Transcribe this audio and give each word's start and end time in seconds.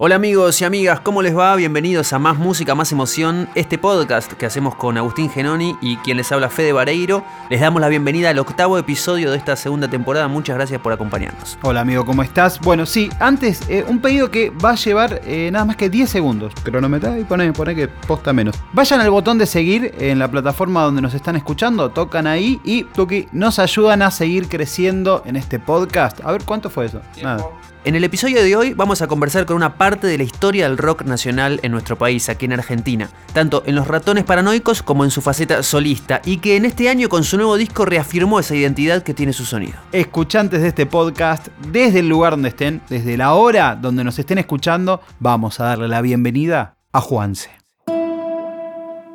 Hola 0.00 0.14
amigos 0.14 0.60
y 0.60 0.64
amigas, 0.64 1.00
¿cómo 1.00 1.22
les 1.22 1.36
va? 1.36 1.56
Bienvenidos 1.56 2.12
a 2.12 2.20
Más 2.20 2.38
Música, 2.38 2.76
Más 2.76 2.92
Emoción, 2.92 3.48
este 3.56 3.78
podcast 3.78 4.32
que 4.34 4.46
hacemos 4.46 4.76
con 4.76 4.96
Agustín 4.96 5.28
Genoni 5.28 5.76
y 5.80 5.96
quien 5.96 6.18
les 6.18 6.30
habla 6.30 6.50
Fede 6.50 6.72
Vareiro. 6.72 7.24
Les 7.50 7.60
damos 7.60 7.80
la 7.80 7.88
bienvenida 7.88 8.30
al 8.30 8.38
octavo 8.38 8.78
episodio 8.78 9.32
de 9.32 9.36
esta 9.36 9.56
segunda 9.56 9.90
temporada, 9.90 10.28
muchas 10.28 10.54
gracias 10.54 10.80
por 10.80 10.92
acompañarnos. 10.92 11.58
Hola 11.62 11.80
amigo, 11.80 12.06
¿cómo 12.06 12.22
estás? 12.22 12.60
Bueno, 12.60 12.86
sí, 12.86 13.10
antes 13.18 13.68
eh, 13.68 13.84
un 13.88 13.98
pedido 13.98 14.30
que 14.30 14.50
va 14.50 14.70
a 14.70 14.74
llevar 14.76 15.20
eh, 15.24 15.50
nada 15.52 15.64
más 15.64 15.74
que 15.74 15.90
10 15.90 16.08
segundos. 16.08 16.54
Cronometrá 16.62 17.18
y 17.18 17.24
pone, 17.24 17.52
pone 17.52 17.74
que 17.74 17.88
posta 17.88 18.32
menos. 18.32 18.54
Vayan 18.72 19.00
al 19.00 19.10
botón 19.10 19.36
de 19.36 19.46
seguir 19.46 19.96
en 19.98 20.20
la 20.20 20.30
plataforma 20.30 20.84
donde 20.84 21.02
nos 21.02 21.14
están 21.14 21.34
escuchando, 21.34 21.90
tocan 21.90 22.28
ahí 22.28 22.60
y 22.62 22.84
Tuki 22.84 23.26
nos 23.32 23.58
ayudan 23.58 24.02
a 24.02 24.12
seguir 24.12 24.48
creciendo 24.48 25.24
en 25.26 25.34
este 25.34 25.58
podcast. 25.58 26.20
A 26.22 26.30
ver, 26.30 26.44
¿cuánto 26.44 26.70
fue 26.70 26.86
eso? 26.86 27.00
Nada. 27.20 27.44
En 27.84 27.94
el 27.94 28.02
episodio 28.02 28.42
de 28.42 28.56
hoy 28.56 28.74
vamos 28.74 29.02
a 29.02 29.06
conversar 29.06 29.46
con 29.46 29.56
una 29.56 29.76
parte 29.76 30.08
de 30.08 30.18
la 30.18 30.24
historia 30.24 30.68
del 30.68 30.78
rock 30.78 31.04
nacional 31.04 31.60
en 31.62 31.70
nuestro 31.70 31.96
país, 31.96 32.28
aquí 32.28 32.44
en 32.46 32.52
Argentina, 32.52 33.08
tanto 33.32 33.62
en 33.66 33.76
los 33.76 33.86
ratones 33.86 34.24
paranoicos 34.24 34.82
como 34.82 35.04
en 35.04 35.12
su 35.12 35.20
faceta 35.20 35.62
solista, 35.62 36.20
y 36.24 36.38
que 36.38 36.56
en 36.56 36.64
este 36.64 36.88
año 36.88 37.08
con 37.08 37.22
su 37.22 37.36
nuevo 37.36 37.56
disco 37.56 37.84
reafirmó 37.84 38.40
esa 38.40 38.56
identidad 38.56 39.04
que 39.04 39.14
tiene 39.14 39.32
su 39.32 39.44
sonido. 39.44 39.78
Escuchantes 39.92 40.60
de 40.60 40.68
este 40.68 40.86
podcast, 40.86 41.48
desde 41.70 42.00
el 42.00 42.08
lugar 42.08 42.32
donde 42.32 42.48
estén, 42.48 42.82
desde 42.88 43.16
la 43.16 43.34
hora 43.34 43.76
donde 43.80 44.02
nos 44.02 44.18
estén 44.18 44.38
escuchando, 44.38 45.00
vamos 45.20 45.60
a 45.60 45.64
darle 45.64 45.86
la 45.86 46.02
bienvenida 46.02 46.76
a 46.92 47.00
Juanse. 47.00 47.57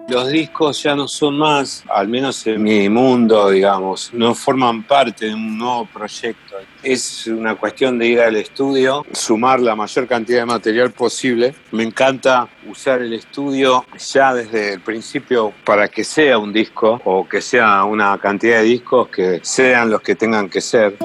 Los 0.10 0.28
discos 0.30 0.84
ya 0.84 0.96
no 0.96 1.08
son 1.08 1.38
más, 1.38 1.84
al 1.90 2.10
menos 2.10 2.46
en 2.46 2.62
mi 2.62 2.90
mundo, 2.90 3.50
digamos, 3.50 4.14
no 4.14 4.36
forman 4.36 4.84
parte 4.84 5.28
de 5.28 5.34
un 5.34 5.58
nuevo 5.58 5.86
proyecto. 5.86 6.58
Es 6.84 7.26
una 7.28 7.56
cuestión 7.56 7.98
de 7.98 8.08
ir 8.08 8.20
al 8.20 8.36
estudio, 8.36 9.06
sumar 9.14 9.62
la 9.62 9.76
mayor 9.76 10.06
cantidad 10.06 10.40
de 10.40 10.46
material 10.46 10.92
posible. 10.92 11.56
Me 11.72 11.84
encanta 11.84 12.50
usar 12.70 13.02
el 13.02 13.14
estudio 13.14 13.86
ya 13.98 14.34
desde 14.34 14.74
el 14.74 14.82
principio 14.82 15.54
para 15.64 15.88
que 15.88 16.04
sea 16.04 16.38
un 16.38 16.52
disco 16.52 17.02
o 17.06 17.28
que 17.28 17.42
sea 17.42 17.86
una 17.86 18.18
cantidad 18.18 18.58
de 18.58 18.64
discos 18.64 19.08
que 19.08 19.40
sean 19.42 19.90
los 19.90 20.02
que 20.02 20.16
tengan 20.16 20.50
que 20.50 20.60
ser. 20.60 20.98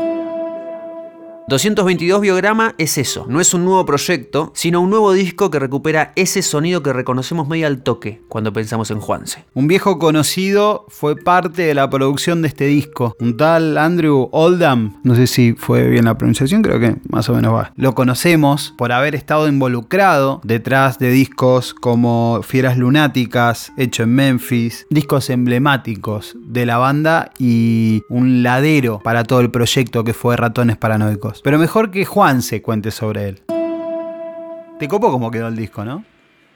222 1.48 2.20
Biograma 2.20 2.74
es 2.76 2.98
eso, 2.98 3.24
no 3.26 3.40
es 3.40 3.54
un 3.54 3.64
nuevo 3.64 3.86
proyecto, 3.86 4.52
sino 4.54 4.82
un 4.82 4.90
nuevo 4.90 5.14
disco 5.14 5.50
que 5.50 5.58
recupera 5.58 6.12
ese 6.14 6.42
sonido 6.42 6.82
que 6.82 6.92
reconocemos 6.92 7.48
medio 7.48 7.66
al 7.66 7.82
toque 7.82 8.20
cuando 8.28 8.52
pensamos 8.52 8.90
en 8.90 9.00
Juanse. 9.00 9.46
Un 9.54 9.66
viejo 9.66 9.98
conocido 9.98 10.84
fue 10.88 11.16
parte 11.16 11.62
de 11.62 11.72
la 11.72 11.88
producción 11.88 12.42
de 12.42 12.48
este 12.48 12.66
disco, 12.66 13.16
un 13.18 13.38
tal 13.38 13.78
Andrew 13.78 14.28
Oldham, 14.30 15.00
no 15.04 15.14
sé 15.14 15.26
si 15.26 15.54
fue 15.54 15.88
bien 15.88 16.04
la 16.04 16.18
pronunciación, 16.18 16.60
creo 16.60 16.78
que 16.80 16.96
más 17.08 17.30
o 17.30 17.34
menos 17.34 17.54
va. 17.54 17.72
Lo 17.76 17.94
conocemos 17.94 18.74
por 18.76 18.92
haber 18.92 19.14
estado 19.14 19.48
involucrado 19.48 20.42
detrás 20.44 20.98
de 20.98 21.08
discos 21.08 21.72
como 21.72 22.40
Fieras 22.42 22.76
Lunáticas, 22.76 23.72
hecho 23.78 24.02
en 24.02 24.14
Memphis, 24.14 24.86
discos 24.90 25.30
emblemáticos 25.30 26.36
de 26.42 26.66
la 26.66 26.76
banda 26.76 27.30
y 27.38 28.02
un 28.10 28.42
ladero 28.42 29.00
para 29.02 29.24
todo 29.24 29.40
el 29.40 29.50
proyecto 29.50 30.04
que 30.04 30.12
fue 30.12 30.36
Ratones 30.36 30.76
Paranoicos. 30.76 31.37
Pero 31.42 31.58
mejor 31.58 31.90
que 31.90 32.04
Juan 32.04 32.42
se 32.42 32.62
cuente 32.62 32.90
sobre 32.90 33.28
él. 33.28 33.42
Te 34.78 34.88
copo 34.88 35.10
cómo 35.10 35.30
quedó 35.30 35.48
el 35.48 35.56
disco, 35.56 35.84
¿no? 35.84 36.04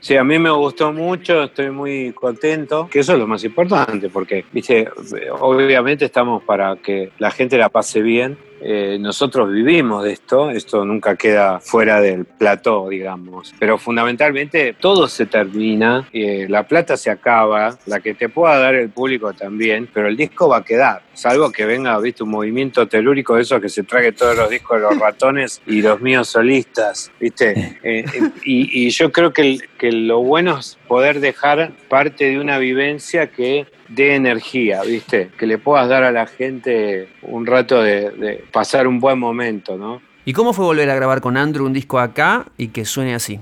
Sí, 0.01 0.17
a 0.17 0.25
mí 0.25 0.37
me 0.39 0.51
gustó 0.51 0.93
mucho, 0.93 1.45
estoy 1.45 1.71
muy 1.71 2.13
contento, 2.13 2.89
que 2.91 2.99
eso 3.01 3.13
es 3.13 3.19
lo 3.21 3.29
más 3.29 3.45
importante, 3.45 4.09
porque, 4.09 4.45
viste, 4.51 4.89
obviamente 5.39 6.07
estamos 6.07 6.43
para 6.43 6.75
que 6.77 7.13
la 7.19 7.31
gente 7.31 7.57
la 7.57 7.69
pase 7.69 8.03
bien, 8.03 8.37
eh, 8.65 8.97
nosotros 9.01 9.51
vivimos 9.51 10.05
de 10.05 10.13
esto, 10.13 10.51
esto 10.51 10.85
nunca 10.85 11.17
queda 11.17 11.59
fuera 11.61 12.01
del 12.01 12.25
plató, 12.25 12.89
digamos, 12.89 13.53
pero 13.59 13.77
fundamentalmente 13.77 14.75
todo 14.79 15.09
se 15.09 15.27
termina, 15.27 16.09
eh, 16.13 16.47
la 16.49 16.67
plata 16.67 16.97
se 16.97 17.11
acaba, 17.11 17.77
la 17.87 18.01
que 18.01 18.15
te 18.15 18.29
pueda 18.29 18.59
dar 18.59 18.75
el 18.75 18.91
público 18.91 19.33
también, 19.33 19.89
pero 19.93 20.07
el 20.07 20.17
disco 20.17 20.49
va 20.49 20.59
a 20.59 20.65
quedar, 20.65 21.03
salvo 21.13 21.51
que 21.51 21.65
venga, 21.65 21.99
viste, 21.99 22.23
un 22.23 22.31
movimiento 22.31 22.87
telúrico 22.87 23.35
de 23.35 23.43
eso 23.43 23.61
que 23.61 23.69
se 23.69 23.83
trague 23.83 24.13
todos 24.13 24.37
los 24.37 24.49
discos 24.49 24.81
de 24.81 24.83
los 24.83 24.99
ratones 24.99 25.61
y 25.67 25.83
los 25.83 26.01
míos 26.01 26.29
solistas, 26.29 27.11
viste, 27.19 27.79
eh, 27.83 28.05
y, 28.45 28.91
yo 28.91 29.11
creo 29.11 29.33
que, 29.33 29.59
que 29.79 29.91
lo 29.91 30.21
bueno 30.21 30.59
es 30.59 30.79
poder 30.87 31.21
dejar 31.21 31.73
parte 31.89 32.31
de 32.31 32.39
una 32.39 32.59
vivencia 32.59 33.29
que 33.29 33.67
de 33.95 34.15
energía, 34.15 34.83
¿viste? 34.83 35.31
Que 35.39 35.47
le 35.47 35.59
puedas 35.59 35.89
dar 35.89 36.03
a 36.05 36.13
la 36.13 36.27
gente 36.27 37.09
un 37.23 37.47
rato 37.47 37.83
de, 37.83 38.45
pasar 38.53 38.87
un 38.87 39.01
buen 39.01 39.19
momento, 39.19 39.77
¿no? 39.77 40.01
¿Y 40.25 40.33
cómo 40.33 40.53
fue 40.53 40.65
volver 40.65 40.89
a 40.91 40.95
grabar 40.95 41.21
con 41.21 41.37
Andrew 41.37 41.67
un 41.67 41.73
disco 41.73 41.99
acá 41.99 42.47
y 42.57 42.69
que 42.69 42.85
suene 42.85 43.15
así? 43.15 43.41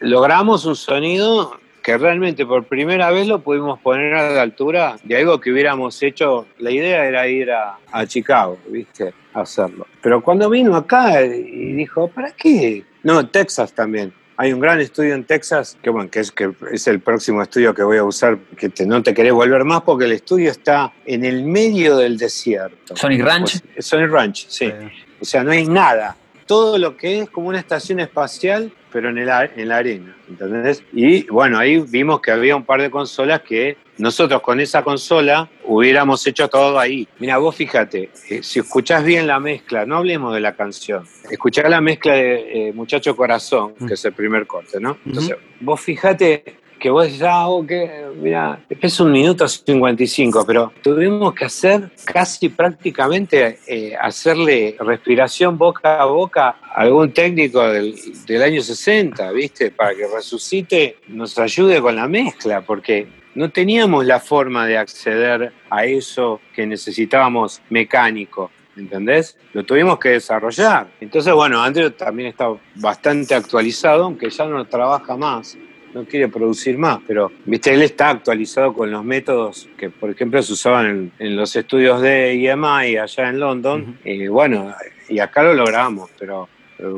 Logramos 0.00 0.64
un 0.64 0.76
sonido 0.76 1.58
que 1.82 1.96
realmente 1.98 2.46
por 2.46 2.64
primera 2.64 3.10
vez 3.10 3.26
lo 3.26 3.40
pudimos 3.40 3.78
poner 3.80 4.14
a 4.14 4.30
la 4.30 4.42
altura 4.42 4.96
de 5.04 5.16
algo 5.16 5.40
que 5.40 5.52
hubiéramos 5.52 6.02
hecho. 6.02 6.46
La 6.58 6.70
idea 6.70 7.04
era 7.06 7.28
ir 7.28 7.50
a, 7.50 7.78
a 7.92 8.06
Chicago, 8.06 8.58
¿viste? 8.68 9.12
A 9.34 9.40
hacerlo. 9.40 9.86
Pero 10.00 10.22
cuando 10.22 10.48
vino 10.50 10.74
acá 10.74 11.22
y 11.24 11.72
dijo, 11.74 12.08
¿para 12.08 12.32
qué? 12.32 12.84
No, 13.02 13.26
Texas 13.28 13.72
también. 13.72 14.12
Hay 14.40 14.52
un 14.52 14.60
gran 14.60 14.78
estudio 14.80 15.16
en 15.16 15.24
Texas, 15.24 15.76
que 15.82 15.90
bueno, 15.90 16.08
que 16.08 16.20
es, 16.20 16.30
que 16.30 16.52
es 16.70 16.86
el 16.86 17.00
próximo 17.00 17.42
estudio 17.42 17.74
que 17.74 17.82
voy 17.82 17.96
a 17.96 18.04
usar, 18.04 18.38
que 18.56 18.70
no 18.86 19.02
te 19.02 19.12
querés 19.12 19.32
volver 19.32 19.64
más 19.64 19.82
porque 19.82 20.04
el 20.04 20.12
estudio 20.12 20.52
está 20.52 20.92
en 21.04 21.24
el 21.24 21.42
medio 21.42 21.96
del 21.96 22.16
desierto. 22.16 22.94
Sonic 22.94 23.20
Ranch. 23.20 23.60
Sonic 23.80 24.10
Ranch, 24.10 24.46
sí. 24.48 24.72
O 25.20 25.24
sea, 25.24 25.42
no 25.42 25.50
hay 25.50 25.66
nada. 25.66 26.16
Todo 26.48 26.78
lo 26.78 26.96
que 26.96 27.20
es 27.20 27.30
como 27.30 27.48
una 27.48 27.60
estación 27.60 28.00
espacial, 28.00 28.72
pero 28.90 29.10
en, 29.10 29.18
el, 29.18 29.28
en 29.28 29.68
la 29.68 29.76
arena, 29.76 30.16
¿entendés? 30.28 30.82
Y 30.92 31.24
bueno, 31.28 31.58
ahí 31.58 31.78
vimos 31.78 32.20
que 32.20 32.32
había 32.32 32.56
un 32.56 32.64
par 32.64 32.80
de 32.82 32.90
consolas 32.90 33.42
que 33.42 33.76
nosotros 33.98 34.40
con 34.40 34.58
esa 34.58 34.82
consola 34.82 35.48
hubiéramos 35.64 36.26
hecho 36.26 36.48
todo 36.48 36.78
ahí. 36.78 37.06
Mira, 37.18 37.36
vos 37.36 37.54
fíjate, 37.54 38.10
eh, 38.30 38.42
si 38.42 38.60
escuchás 38.60 39.04
bien 39.04 39.26
la 39.26 39.38
mezcla, 39.38 39.84
no 39.84 39.98
hablemos 39.98 40.32
de 40.34 40.40
la 40.40 40.56
canción, 40.56 41.04
escuchá 41.30 41.68
la 41.68 41.82
mezcla 41.82 42.14
de 42.14 42.68
eh, 42.68 42.72
Muchacho 42.72 43.14
Corazón, 43.14 43.74
que 43.86 43.94
es 43.94 44.04
el 44.06 44.14
primer 44.14 44.46
corte, 44.46 44.80
¿no? 44.80 44.96
Entonces, 45.04 45.36
vos 45.60 45.80
fíjate 45.80 46.42
que 46.78 46.90
vos 46.90 47.04
decís, 47.04 47.22
ah, 47.22 47.48
ok, 47.48 47.70
mira, 48.16 48.60
es 48.68 49.00
un 49.00 49.12
minuto 49.12 49.46
55, 49.46 50.44
pero 50.46 50.72
tuvimos 50.82 51.34
que 51.34 51.44
hacer 51.44 51.90
casi 52.04 52.48
prácticamente 52.48 53.58
eh, 53.66 53.94
hacerle 54.00 54.76
respiración 54.78 55.58
boca 55.58 56.00
a 56.00 56.04
boca 56.06 56.56
a 56.62 56.82
algún 56.82 57.12
técnico 57.12 57.66
del, 57.68 57.94
del 58.26 58.42
año 58.42 58.62
60, 58.62 59.30
¿viste? 59.32 59.70
Para 59.70 59.94
que 59.94 60.06
resucite, 60.06 60.98
nos 61.08 61.38
ayude 61.38 61.80
con 61.80 61.96
la 61.96 62.06
mezcla, 62.06 62.60
porque 62.60 63.08
no 63.34 63.50
teníamos 63.50 64.06
la 64.06 64.20
forma 64.20 64.66
de 64.66 64.78
acceder 64.78 65.52
a 65.70 65.84
eso 65.84 66.40
que 66.54 66.66
necesitábamos 66.66 67.60
mecánico. 67.70 68.50
¿Entendés? 68.76 69.36
Lo 69.54 69.64
tuvimos 69.64 69.98
que 69.98 70.10
desarrollar. 70.10 70.86
Entonces, 71.00 71.34
bueno, 71.34 71.60
Andrew 71.60 71.90
también 71.90 72.28
está 72.28 72.46
bastante 72.76 73.34
actualizado, 73.34 74.04
aunque 74.04 74.30
ya 74.30 74.44
no 74.44 74.64
trabaja 74.66 75.16
más 75.16 75.58
no 75.94 76.04
quiere 76.04 76.28
producir 76.28 76.78
más, 76.78 76.98
pero 77.06 77.30
viste, 77.44 77.72
él 77.72 77.82
está 77.82 78.10
actualizado 78.10 78.72
con 78.72 78.90
los 78.90 79.04
métodos 79.04 79.68
que, 79.76 79.90
por 79.90 80.10
ejemplo, 80.10 80.42
se 80.42 80.52
usaban 80.52 81.12
en, 81.18 81.36
los 81.36 81.54
estudios 81.56 82.00
de 82.00 82.32
EMI 82.32 82.96
allá 82.96 83.28
en 83.28 83.40
London. 83.40 83.98
Y 84.04 84.26
bueno, 84.28 84.74
y 85.08 85.18
acá 85.18 85.42
lo 85.42 85.54
logramos, 85.54 86.10
pero 86.18 86.48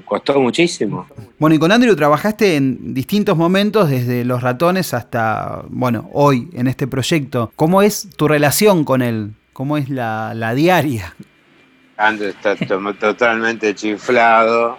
costó 0.04 0.40
muchísimo. 0.40 1.06
Bueno, 1.38 1.56
y 1.56 1.58
con 1.58 1.72
Andrew 1.72 1.96
trabajaste 1.96 2.56
en 2.56 2.94
distintos 2.94 3.36
momentos, 3.36 3.88
desde 3.88 4.24
los 4.24 4.42
ratones 4.42 4.94
hasta, 4.94 5.64
bueno, 5.68 6.10
hoy 6.12 6.48
en 6.52 6.66
este 6.66 6.86
proyecto. 6.86 7.52
¿Cómo 7.56 7.82
es 7.82 8.08
tu 8.16 8.28
relación 8.28 8.84
con 8.84 9.02
él? 9.02 9.32
¿Cómo 9.52 9.76
es 9.76 9.88
la, 9.88 10.54
diaria? 10.54 11.14
Andrew 12.00 12.30
está 12.30 12.56
totalmente 12.98 13.74
chiflado, 13.74 14.78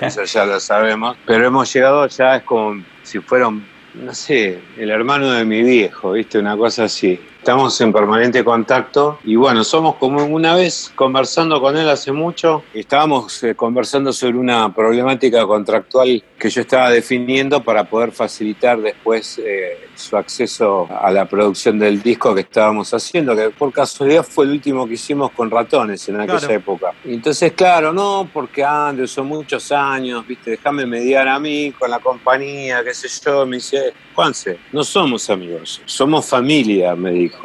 eso 0.00 0.24
ya 0.24 0.44
lo 0.44 0.58
sabemos, 0.58 1.16
pero 1.24 1.46
hemos 1.46 1.72
llegado 1.72 2.06
ya, 2.08 2.36
es 2.36 2.42
como 2.42 2.82
si 3.04 3.20
fueron, 3.20 3.64
no 3.94 4.12
sé, 4.12 4.58
el 4.76 4.90
hermano 4.90 5.30
de 5.30 5.44
mi 5.44 5.62
viejo, 5.62 6.12
¿viste? 6.12 6.40
Una 6.40 6.56
cosa 6.56 6.84
así 6.84 7.20
estamos 7.46 7.80
en 7.80 7.92
permanente 7.92 8.42
contacto 8.42 9.20
y 9.22 9.36
bueno, 9.36 9.62
somos 9.62 9.94
como 9.94 10.24
una 10.24 10.56
vez 10.56 10.90
conversando 10.96 11.60
con 11.60 11.76
él 11.76 11.88
hace 11.88 12.10
mucho, 12.10 12.64
estábamos 12.74 13.40
eh, 13.44 13.54
conversando 13.54 14.12
sobre 14.12 14.36
una 14.36 14.74
problemática 14.74 15.46
contractual 15.46 16.24
que 16.36 16.50
yo 16.50 16.62
estaba 16.62 16.90
definiendo 16.90 17.62
para 17.62 17.84
poder 17.84 18.10
facilitar 18.10 18.80
después 18.80 19.38
eh, 19.38 19.78
su 19.94 20.16
acceso 20.16 20.88
a 20.90 21.08
la 21.12 21.26
producción 21.26 21.78
del 21.78 22.02
disco 22.02 22.34
que 22.34 22.40
estábamos 22.40 22.92
haciendo, 22.92 23.36
que 23.36 23.50
por 23.50 23.72
casualidad 23.72 24.24
fue 24.24 24.44
el 24.46 24.50
último 24.50 24.84
que 24.84 24.94
hicimos 24.94 25.30
con 25.30 25.48
ratones 25.48 26.08
en 26.08 26.20
aquella 26.20 26.52
época. 26.52 26.94
entonces, 27.04 27.52
claro, 27.52 27.92
no, 27.92 28.28
porque 28.32 28.64
antes 28.64 29.12
son 29.12 29.28
muchos 29.28 29.70
años, 29.70 30.26
viste, 30.26 30.50
déjame 30.50 30.84
mediar 30.84 31.28
a 31.28 31.38
mí 31.38 31.72
con 31.78 31.92
la 31.92 32.00
compañía, 32.00 32.82
qué 32.82 32.92
sé 32.92 33.08
yo, 33.24 33.46
me 33.46 33.58
dice, 33.58 33.94
Juanse, 34.16 34.58
no 34.72 34.82
somos 34.82 35.30
amigos, 35.30 35.80
somos 35.84 36.26
familia, 36.26 36.96
me 36.96 37.12
dijo. 37.12 37.35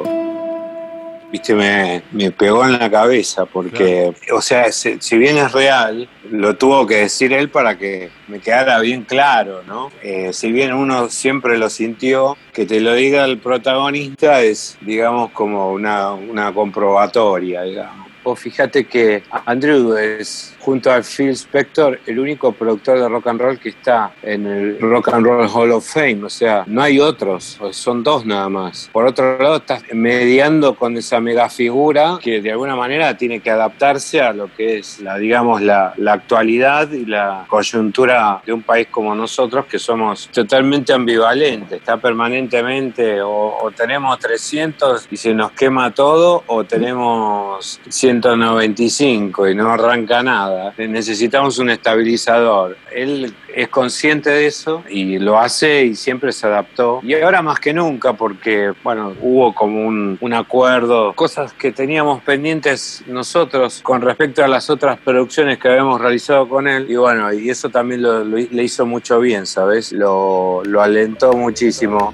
Viste, 1.32 1.54
me, 1.54 2.02
me 2.12 2.30
pegó 2.30 2.64
en 2.64 2.72
la 2.78 2.90
cabeza, 2.90 3.46
porque, 3.46 4.12
o 4.32 4.42
sea, 4.42 4.70
si, 4.70 4.98
si, 5.00 5.16
bien 5.16 5.38
es 5.38 5.50
real, 5.50 6.08
lo 6.30 6.56
tuvo 6.56 6.86
que 6.86 6.96
decir 6.96 7.32
él 7.32 7.48
para 7.48 7.78
que 7.78 8.10
me 8.28 8.38
quedara 8.38 8.78
bien 8.80 9.02
claro, 9.02 9.62
¿no? 9.66 9.90
Eh, 10.02 10.32
si 10.34 10.52
bien 10.52 10.74
uno 10.74 11.08
siempre 11.08 11.56
lo 11.56 11.70
sintió, 11.70 12.36
que 12.52 12.66
te 12.66 12.80
lo 12.80 12.92
diga 12.92 13.24
el 13.24 13.38
protagonista 13.38 14.42
es, 14.42 14.76
digamos, 14.82 15.30
como 15.30 15.72
una, 15.72 16.12
una 16.12 16.52
comprobatoria, 16.52 17.62
digamos. 17.62 18.08
O 18.24 18.36
fíjate 18.36 18.84
que 18.84 19.22
Andrew 19.46 19.96
es 19.96 20.51
junto 20.64 20.92
a 20.92 21.02
Phil 21.02 21.30
Spector, 21.30 22.00
el 22.06 22.18
único 22.18 22.52
productor 22.52 22.98
de 23.00 23.08
rock 23.08 23.26
and 23.26 23.40
roll 23.40 23.58
que 23.58 23.70
está 23.70 24.12
en 24.22 24.46
el 24.46 24.78
Rock 24.80 25.08
and 25.08 25.26
Roll 25.26 25.48
Hall 25.52 25.72
of 25.72 25.86
Fame. 25.86 26.24
O 26.24 26.30
sea, 26.30 26.64
no 26.66 26.82
hay 26.82 27.00
otros, 27.00 27.58
son 27.72 28.02
dos 28.02 28.24
nada 28.24 28.48
más. 28.48 28.88
Por 28.92 29.06
otro 29.06 29.38
lado, 29.38 29.56
estás 29.56 29.82
mediando 29.92 30.74
con 30.74 30.96
esa 30.96 31.20
mega 31.20 31.48
figura 31.48 32.18
que 32.22 32.40
de 32.40 32.52
alguna 32.52 32.76
manera 32.76 33.16
tiene 33.16 33.40
que 33.40 33.50
adaptarse 33.50 34.20
a 34.20 34.32
lo 34.32 34.52
que 34.54 34.78
es, 34.78 35.00
la, 35.00 35.18
digamos, 35.18 35.62
la, 35.62 35.94
la 35.96 36.12
actualidad 36.12 36.90
y 36.92 37.06
la 37.06 37.44
coyuntura 37.48 38.40
de 38.46 38.52
un 38.52 38.62
país 38.62 38.86
como 38.90 39.14
nosotros, 39.14 39.66
que 39.66 39.78
somos 39.78 40.28
totalmente 40.28 40.92
ambivalentes. 40.92 41.80
Está 41.80 41.96
permanentemente, 41.96 43.20
o, 43.20 43.58
o 43.62 43.70
tenemos 43.72 44.18
300 44.18 45.08
y 45.10 45.16
se 45.16 45.34
nos 45.34 45.50
quema 45.52 45.92
todo, 45.92 46.44
o 46.46 46.64
tenemos 46.64 47.80
195 47.88 49.48
y 49.48 49.54
no 49.54 49.70
arranca 49.70 50.22
nada. 50.22 50.51
Necesitamos 50.76 51.58
un 51.58 51.70
estabilizador. 51.70 52.76
Él 52.94 53.34
es 53.54 53.68
consciente 53.68 54.30
de 54.30 54.46
eso 54.46 54.82
y 54.88 55.18
lo 55.18 55.38
hace 55.38 55.84
y 55.84 55.94
siempre 55.94 56.32
se 56.32 56.46
adaptó. 56.46 57.00
Y 57.02 57.14
ahora 57.14 57.42
más 57.42 57.60
que 57.60 57.72
nunca, 57.72 58.14
porque, 58.14 58.72
bueno, 58.82 59.14
hubo 59.20 59.54
como 59.54 59.86
un, 59.86 60.18
un 60.20 60.34
acuerdo, 60.34 61.12
cosas 61.14 61.52
que 61.52 61.72
teníamos 61.72 62.22
pendientes 62.22 63.04
nosotros 63.06 63.80
con 63.82 64.00
respecto 64.00 64.44
a 64.44 64.48
las 64.48 64.70
otras 64.70 64.98
producciones 64.98 65.58
que 65.58 65.68
habíamos 65.68 66.00
realizado 66.00 66.48
con 66.48 66.68
él. 66.68 66.86
Y 66.88 66.96
bueno, 66.96 67.32
y 67.32 67.50
eso 67.50 67.68
también 67.68 68.02
lo, 68.02 68.24
lo, 68.24 68.36
le 68.36 68.62
hizo 68.62 68.86
mucho 68.86 69.20
bien, 69.20 69.46
¿sabes? 69.46 69.92
Lo, 69.92 70.62
lo 70.64 70.80
alentó 70.80 71.32
muchísimo. 71.32 72.12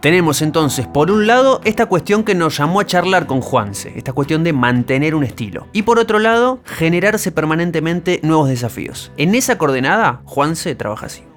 Tenemos 0.00 0.42
entonces, 0.42 0.86
por 0.86 1.10
un 1.10 1.26
lado, 1.26 1.60
esta 1.64 1.86
cuestión 1.86 2.22
que 2.22 2.36
nos 2.36 2.56
llamó 2.56 2.78
a 2.78 2.86
charlar 2.86 3.26
con 3.26 3.40
Juanse, 3.40 3.94
esta 3.96 4.12
cuestión 4.12 4.44
de 4.44 4.52
mantener 4.52 5.16
un 5.16 5.24
estilo. 5.24 5.66
Y 5.72 5.82
por 5.82 5.98
otro 5.98 6.20
lado, 6.20 6.60
generarse 6.64 7.32
permanentemente 7.32 8.20
nuevos 8.22 8.48
desafíos. 8.48 9.10
En 9.16 9.34
esa 9.34 9.58
coordenada, 9.58 10.20
Juanse 10.24 10.76
trabaja 10.76 11.06
así. 11.06 11.27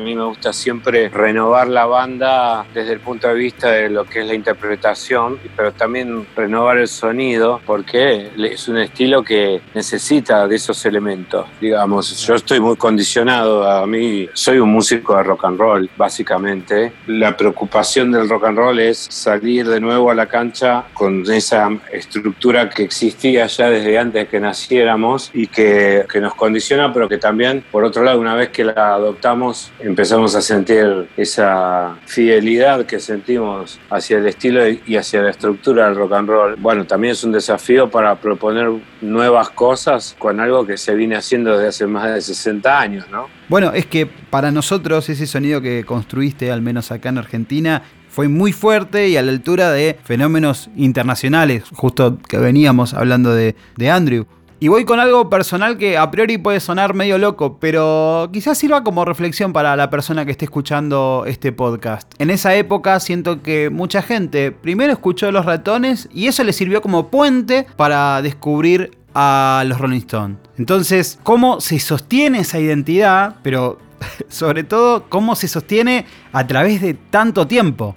A 0.00 0.02
mí 0.02 0.14
me 0.14 0.24
gusta 0.24 0.54
siempre 0.54 1.10
renovar 1.10 1.68
la 1.68 1.84
banda 1.84 2.64
desde 2.72 2.94
el 2.94 3.00
punto 3.00 3.28
de 3.28 3.34
vista 3.34 3.70
de 3.70 3.90
lo 3.90 4.06
que 4.06 4.20
es 4.20 4.26
la 4.26 4.32
interpretación, 4.32 5.38
pero 5.54 5.72
también 5.72 6.26
renovar 6.34 6.78
el 6.78 6.88
sonido, 6.88 7.60
porque 7.66 8.30
es 8.34 8.66
un 8.68 8.78
estilo 8.78 9.22
que 9.22 9.60
necesita 9.74 10.48
de 10.48 10.56
esos 10.56 10.86
elementos. 10.86 11.46
Digamos, 11.60 12.18
yo 12.26 12.34
estoy 12.34 12.60
muy 12.60 12.76
condicionado, 12.76 13.70
a 13.70 13.86
mí 13.86 14.26
soy 14.32 14.58
un 14.58 14.72
músico 14.72 15.14
de 15.18 15.22
rock 15.22 15.44
and 15.44 15.58
roll, 15.58 15.90
básicamente. 15.98 16.94
La 17.06 17.36
preocupación 17.36 18.10
del 18.10 18.26
rock 18.26 18.46
and 18.46 18.56
roll 18.56 18.78
es 18.80 18.96
salir 18.96 19.68
de 19.68 19.80
nuevo 19.80 20.10
a 20.10 20.14
la 20.14 20.24
cancha 20.24 20.84
con 20.94 21.30
esa 21.30 21.68
estructura 21.92 22.70
que 22.70 22.84
existía 22.84 23.46
ya 23.48 23.68
desde 23.68 23.98
antes 23.98 24.30
que 24.30 24.40
naciéramos 24.40 25.30
y 25.34 25.46
que, 25.46 26.06
que 26.10 26.22
nos 26.22 26.34
condiciona, 26.34 26.90
pero 26.90 27.06
que 27.06 27.18
también, 27.18 27.62
por 27.70 27.84
otro 27.84 28.02
lado, 28.02 28.18
una 28.18 28.34
vez 28.34 28.48
que 28.48 28.64
la 28.64 28.94
adoptamos, 28.94 29.70
empezamos 29.90 30.36
a 30.36 30.40
sentir 30.40 31.08
esa 31.16 31.96
fidelidad 32.06 32.86
que 32.86 33.00
sentimos 33.00 33.80
hacia 33.90 34.18
el 34.18 34.26
estilo 34.28 34.60
y 34.68 34.96
hacia 34.96 35.20
la 35.22 35.30
estructura 35.30 35.86
del 35.86 35.96
rock 35.96 36.12
and 36.12 36.28
roll. 36.28 36.56
Bueno, 36.56 36.86
también 36.86 37.12
es 37.12 37.24
un 37.24 37.32
desafío 37.32 37.90
para 37.90 38.14
proponer 38.20 38.70
nuevas 39.00 39.50
cosas 39.50 40.14
con 40.16 40.38
algo 40.38 40.64
que 40.64 40.76
se 40.76 40.94
viene 40.94 41.16
haciendo 41.16 41.54
desde 41.54 41.68
hace 41.68 41.86
más 41.88 42.14
de 42.14 42.20
60 42.20 42.80
años, 42.80 43.06
¿no? 43.10 43.26
Bueno, 43.48 43.72
es 43.72 43.86
que 43.86 44.06
para 44.06 44.52
nosotros 44.52 45.08
ese 45.08 45.26
sonido 45.26 45.60
que 45.60 45.82
construiste, 45.84 46.52
al 46.52 46.62
menos 46.62 46.92
acá 46.92 47.08
en 47.08 47.18
Argentina, 47.18 47.82
fue 48.08 48.28
muy 48.28 48.52
fuerte 48.52 49.08
y 49.08 49.16
a 49.16 49.22
la 49.22 49.32
altura 49.32 49.72
de 49.72 49.98
fenómenos 50.04 50.70
internacionales, 50.76 51.64
justo 51.72 52.18
que 52.28 52.38
veníamos 52.38 52.94
hablando 52.94 53.34
de, 53.34 53.56
de 53.76 53.90
Andrew. 53.90 54.26
Y 54.62 54.68
voy 54.68 54.84
con 54.84 55.00
algo 55.00 55.30
personal 55.30 55.78
que 55.78 55.96
a 55.96 56.10
priori 56.10 56.36
puede 56.36 56.60
sonar 56.60 56.92
medio 56.92 57.16
loco, 57.16 57.56
pero 57.58 58.28
quizás 58.30 58.58
sirva 58.58 58.84
como 58.84 59.06
reflexión 59.06 59.54
para 59.54 59.74
la 59.74 59.88
persona 59.88 60.26
que 60.26 60.32
esté 60.32 60.44
escuchando 60.44 61.24
este 61.26 61.50
podcast. 61.50 62.12
En 62.18 62.28
esa 62.28 62.54
época 62.54 63.00
siento 63.00 63.40
que 63.40 63.70
mucha 63.70 64.02
gente 64.02 64.52
primero 64.52 64.92
escuchó 64.92 65.32
Los 65.32 65.46
Ratones 65.46 66.10
y 66.12 66.26
eso 66.26 66.44
le 66.44 66.52
sirvió 66.52 66.82
como 66.82 67.08
puente 67.08 67.66
para 67.76 68.20
descubrir 68.20 68.98
a 69.14 69.64
los 69.66 69.78
Rolling 69.78 70.00
Stones. 70.00 70.36
Entonces, 70.58 71.18
¿cómo 71.22 71.62
se 71.62 71.78
sostiene 71.78 72.40
esa 72.40 72.58
identidad? 72.58 73.36
Pero 73.42 73.78
sobre 74.28 74.62
todo, 74.62 75.04
¿cómo 75.08 75.36
se 75.36 75.48
sostiene 75.48 76.04
a 76.32 76.46
través 76.46 76.82
de 76.82 76.92
tanto 76.92 77.46
tiempo? 77.46 77.94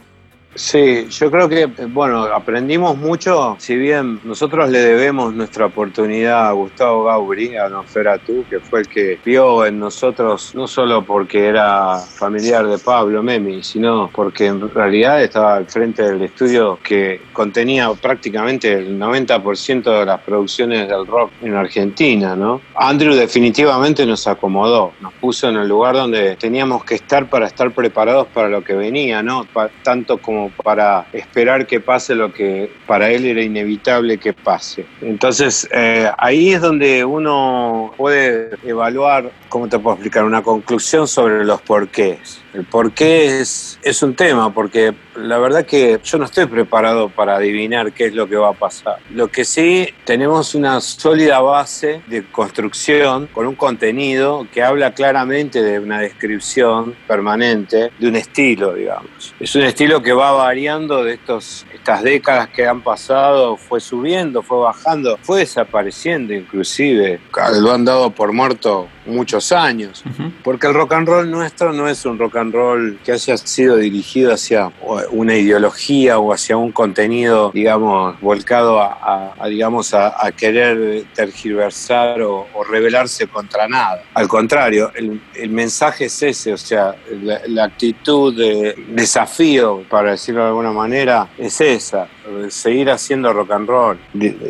Sí, 0.55 1.07
yo 1.09 1.31
creo 1.31 1.49
que, 1.49 1.65
bueno, 1.65 2.23
aprendimos 2.25 2.95
mucho, 2.95 3.55
si 3.59 3.75
bien 3.75 4.19
nosotros 4.23 4.69
le 4.69 4.79
debemos 4.79 5.33
nuestra 5.33 5.65
oportunidad 5.65 6.47
a 6.47 6.51
Gustavo 6.51 7.05
Gauri, 7.05 7.55
a 7.55 7.69
Nosferatu, 7.69 8.45
que 8.47 8.59
fue 8.59 8.81
el 8.81 8.87
que 8.87 9.19
vio 9.25 9.65
en 9.65 9.79
nosotros, 9.79 10.53
no 10.53 10.67
solo 10.67 11.03
porque 11.03 11.47
era 11.47 11.97
familiar 11.97 12.67
de 12.67 12.77
Pablo 12.77 13.23
Memi, 13.23 13.63
sino 13.63 14.11
porque 14.13 14.45
en 14.45 14.69
realidad 14.69 15.23
estaba 15.23 15.55
al 15.55 15.65
frente 15.65 16.03
del 16.03 16.21
estudio 16.21 16.79
que 16.83 17.21
contenía 17.33 17.91
prácticamente 17.93 18.73
el 18.73 18.99
90% 18.99 19.99
de 19.99 20.05
las 20.05 20.21
producciones 20.21 20.87
del 20.87 21.07
rock 21.07 21.31
en 21.41 21.55
Argentina, 21.55 22.35
¿no? 22.35 22.61
Andrew 22.75 23.15
definitivamente 23.15 24.05
nos 24.05 24.27
acomodó, 24.27 24.93
nos 25.01 25.13
puso 25.13 25.49
en 25.49 25.57
el 25.57 25.67
lugar 25.67 25.95
donde 25.95 26.35
teníamos 26.35 26.83
que 26.83 26.95
estar 26.95 27.27
para 27.27 27.47
estar 27.47 27.71
preparados 27.71 28.27
para 28.27 28.49
lo 28.49 28.63
que 28.63 28.73
venía, 28.73 29.23
¿no? 29.23 29.47
tanto 29.83 30.17
como 30.17 30.42
para 30.63 31.05
esperar 31.13 31.65
que 31.65 31.79
pase 31.79 32.15
lo 32.15 32.33
que 32.33 32.71
para 32.87 33.09
él 33.09 33.25
era 33.25 33.41
inevitable 33.41 34.17
que 34.17 34.33
pase. 34.33 34.85
Entonces 35.01 35.67
eh, 35.71 36.09
ahí 36.17 36.53
es 36.53 36.61
donde 36.61 37.05
uno 37.05 37.93
puede 37.97 38.51
evaluar, 38.63 39.31
¿cómo 39.49 39.67
te 39.67 39.79
puedo 39.79 39.95
explicar? 39.95 40.23
Una 40.23 40.41
conclusión 40.41 41.07
sobre 41.07 41.45
los 41.45 41.61
porqués. 41.61 42.42
El 42.53 42.65
por 42.65 42.93
qué 42.93 43.41
es, 43.41 43.79
es 43.81 44.03
un 44.03 44.15
tema, 44.15 44.53
porque 44.53 44.93
la 45.15 45.37
verdad 45.37 45.65
que 45.65 45.99
yo 46.03 46.17
no 46.17 46.25
estoy 46.25 46.45
preparado 46.45 47.09
para 47.09 47.35
adivinar 47.35 47.93
qué 47.93 48.05
es 48.05 48.13
lo 48.13 48.27
que 48.27 48.35
va 48.35 48.49
a 48.49 48.53
pasar. 48.53 48.99
Lo 49.09 49.27
que 49.27 49.45
sí, 49.45 49.89
tenemos 50.05 50.55
una 50.55 50.79
sólida 50.81 51.39
base 51.39 52.01
de 52.07 52.23
construcción 52.23 53.27
con 53.27 53.47
un 53.47 53.55
contenido 53.55 54.47
que 54.51 54.63
habla 54.63 54.93
claramente 54.93 55.61
de 55.61 55.79
una 55.79 55.99
descripción 55.99 56.95
permanente 57.07 57.91
de 57.97 58.07
un 58.07 58.15
estilo, 58.15 58.73
digamos. 58.73 59.33
Es 59.39 59.55
un 59.55 59.63
estilo 59.63 60.01
que 60.01 60.13
va 60.13 60.31
variando 60.31 61.03
de 61.03 61.13
estos, 61.13 61.65
estas 61.73 62.03
décadas 62.03 62.49
que 62.49 62.67
han 62.67 62.81
pasado, 62.81 63.57
fue 63.57 63.79
subiendo, 63.79 64.41
fue 64.41 64.59
bajando, 64.59 65.17
fue 65.21 65.39
desapareciendo 65.39 66.33
inclusive. 66.33 67.19
Lo 67.59 67.71
han 67.71 67.85
dado 67.85 68.11
por 68.11 68.31
muerto 68.31 68.89
muchos 69.05 69.51
años, 69.51 70.03
uh 70.05 70.09
-huh. 70.09 70.31
porque 70.43 70.67
el 70.67 70.73
rock 70.73 70.93
and 70.93 71.07
roll 71.07 71.29
nuestro 71.29 71.73
no 71.73 71.87
es 71.87 72.05
un 72.05 72.17
rock 72.17 72.37
and 72.37 72.53
roll 72.53 72.97
que 73.03 73.11
haya 73.11 73.37
sido 73.37 73.77
dirigido 73.77 74.33
hacia 74.33 74.71
una 75.11 75.35
ideología 75.35 76.19
o 76.19 76.33
hacia 76.33 76.57
un 76.57 76.71
contenido, 76.71 77.51
digamos, 77.53 78.19
volcado 78.21 78.79
a, 78.81 78.97
a, 79.01 79.33
a 79.39 79.47
digamos, 79.47 79.93
a, 79.93 80.25
a, 80.25 80.31
querer 80.31 81.05
tergiversar 81.13 82.21
o, 82.21 82.47
o, 82.53 82.63
rebelarse 82.63 83.27
contra 83.27 83.67
nada. 83.67 84.03
Al 84.13 84.27
contrario, 84.27 84.91
el, 84.95 85.21
el 85.35 85.49
mensaje 85.49 86.05
es 86.05 86.23
ese, 86.23 86.53
o 86.53 86.57
sea, 86.57 86.95
la, 87.21 87.41
la, 87.47 87.63
actitud 87.65 88.35
de 88.35 88.75
desafío, 88.89 89.83
para 89.89 90.11
decirlo 90.11 90.41
de 90.41 90.47
alguna 90.47 90.71
manera, 90.71 91.27
es 91.37 91.59
esa, 91.61 92.07
seguir 92.49 92.89
haciendo 92.89 93.33
rock 93.33 93.51
and 93.51 93.67
roll. 93.67 93.97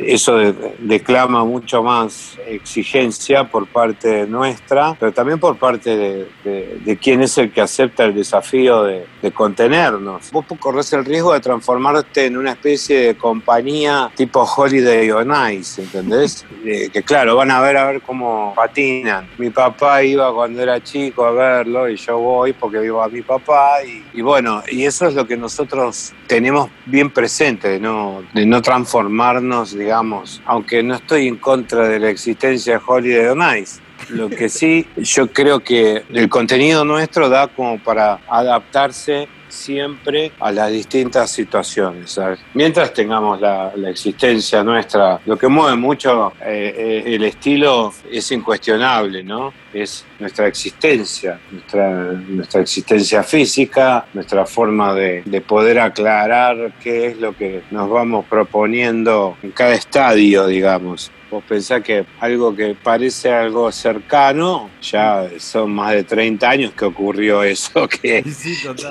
Eso 0.06 0.38
de, 0.38 0.76
declama 0.80 1.44
mucho 1.44 1.84
más 1.84 2.38
exigencia 2.48 3.46
por 3.46 3.68
parte 3.68 4.28
nuestra, 4.28 4.96
pero 5.00 5.12
también 5.12 5.40
por 5.40 5.58
parte 5.58 5.96
de, 5.96 6.28
de, 6.44 6.80
de 6.84 6.98
quién 6.98 7.22
es 7.22 7.38
el 7.38 7.52
que 7.52 7.62
acepta 7.62 8.06
el 8.06 8.14
desafío 8.14 8.84
de, 8.84 9.06
de, 9.22 9.32
contenernos. 9.32 10.32
Vos 10.32 10.46
corres 10.60 10.92
el 10.94 11.06
riesgo 11.06 11.34
de 11.34 11.40
transformarte 11.40 12.26
en 12.26 12.38
una 12.38 12.52
especie 12.52 13.00
de 13.00 13.16
compañía 13.16 14.12
tipo 14.16 14.42
Holiday 14.42 15.12
on 15.12 15.32
Ice, 15.52 15.82
¿entendés? 15.82 16.46
que 16.64 17.04
claro, 17.04 17.36
van 17.36 17.52
a 17.52 17.62
ver 17.62 17.78
a 17.78 17.88
ver 17.88 18.02
cómo 18.02 18.54
patinan. 18.56 19.28
Mi 19.38 19.50
papá 19.50 20.04
iba 20.04 20.34
cuando 20.34 20.62
era 20.62 20.82
chico 20.82 21.26
a 21.26 21.32
verlo 21.32 21.90
y 21.90 21.96
yo 21.96 22.18
voy 22.20 22.54
porque 22.54 22.80
vivo 22.80 23.02
a 23.02 23.10
mi 23.10 23.22
papá 23.22 23.84
y, 23.84 24.04
y 24.14 24.22
bueno, 24.22 24.62
y 24.70 24.86
eso 24.86 25.08
es 25.08 25.16
lo 25.16 25.28
que 25.28 25.38
nosotros 25.38 26.14
tenemos 26.28 26.70
bien 26.86 27.10
presente, 27.10 27.63
de 27.70 27.80
no, 27.80 28.24
de 28.34 28.46
no 28.46 28.62
transformarnos, 28.62 29.78
digamos, 29.78 30.42
aunque 30.46 30.84
no 30.84 30.96
estoy 30.96 31.28
en 31.28 31.38
contra 31.38 31.88
de 31.88 32.00
la 32.00 32.10
existencia 32.10 32.74
de 32.74 32.82
Holiday 32.86 33.28
on 33.28 33.42
Ice. 33.58 33.82
Lo 34.10 34.30
que 34.30 34.50
sí, 34.50 34.88
yo 34.98 35.28
creo 35.28 35.62
que 35.62 36.04
el 36.12 36.30
contenido 36.30 36.86
nuestro 36.86 37.30
da 37.30 37.48
como 37.48 37.80
para 37.80 38.20
adaptarse 38.28 39.28
siempre 39.54 40.32
a 40.40 40.52
las 40.52 40.72
distintas 40.72 41.32
situaciones. 41.32 42.20
Mientras 42.54 42.94
tengamos 42.94 43.40
la, 43.40 43.72
existencia 43.88 44.64
nuestra, 44.64 45.20
lo 45.26 45.38
que 45.38 45.48
mueve 45.48 45.78
mucho 45.78 46.34
eh, 46.42 46.74
eh, 47.06 47.16
el 47.16 47.24
estilo 47.24 47.94
es 48.10 48.32
incuestionable, 48.32 49.24
¿no? 49.24 49.54
Es 49.74 50.06
nuestra 50.20 50.48
existencia, 50.48 51.40
nuestra, 51.52 51.90
nuestra 52.14 52.62
existencia 52.62 53.24
física, 53.24 54.06
nuestra 54.14 54.46
forma 54.46 54.94
de, 54.94 55.24
de 55.26 55.42
poder 55.42 55.80
aclarar 55.80 56.74
qué 56.82 57.08
es 57.08 57.18
lo 57.18 57.36
que 57.36 57.64
nos 57.72 57.90
vamos 57.90 58.26
proponiendo 58.26 59.38
en 59.44 59.52
cada 59.52 59.74
estadio, 59.74 60.48
digamos. 60.48 61.12
Vos 61.34 61.44
pensás 61.46 61.82
que 61.82 62.06
algo 62.20 62.56
que 62.56 62.76
parece 62.76 63.34
algo 63.34 63.72
cercano, 63.72 64.70
ya 64.84 65.28
son 65.40 65.72
más 65.72 65.94
de 65.94 66.04
30 66.04 66.48
años 66.48 66.74
que 66.74 66.86
ocurrió 66.86 67.42
eso, 67.42 67.90
que 68.02 68.24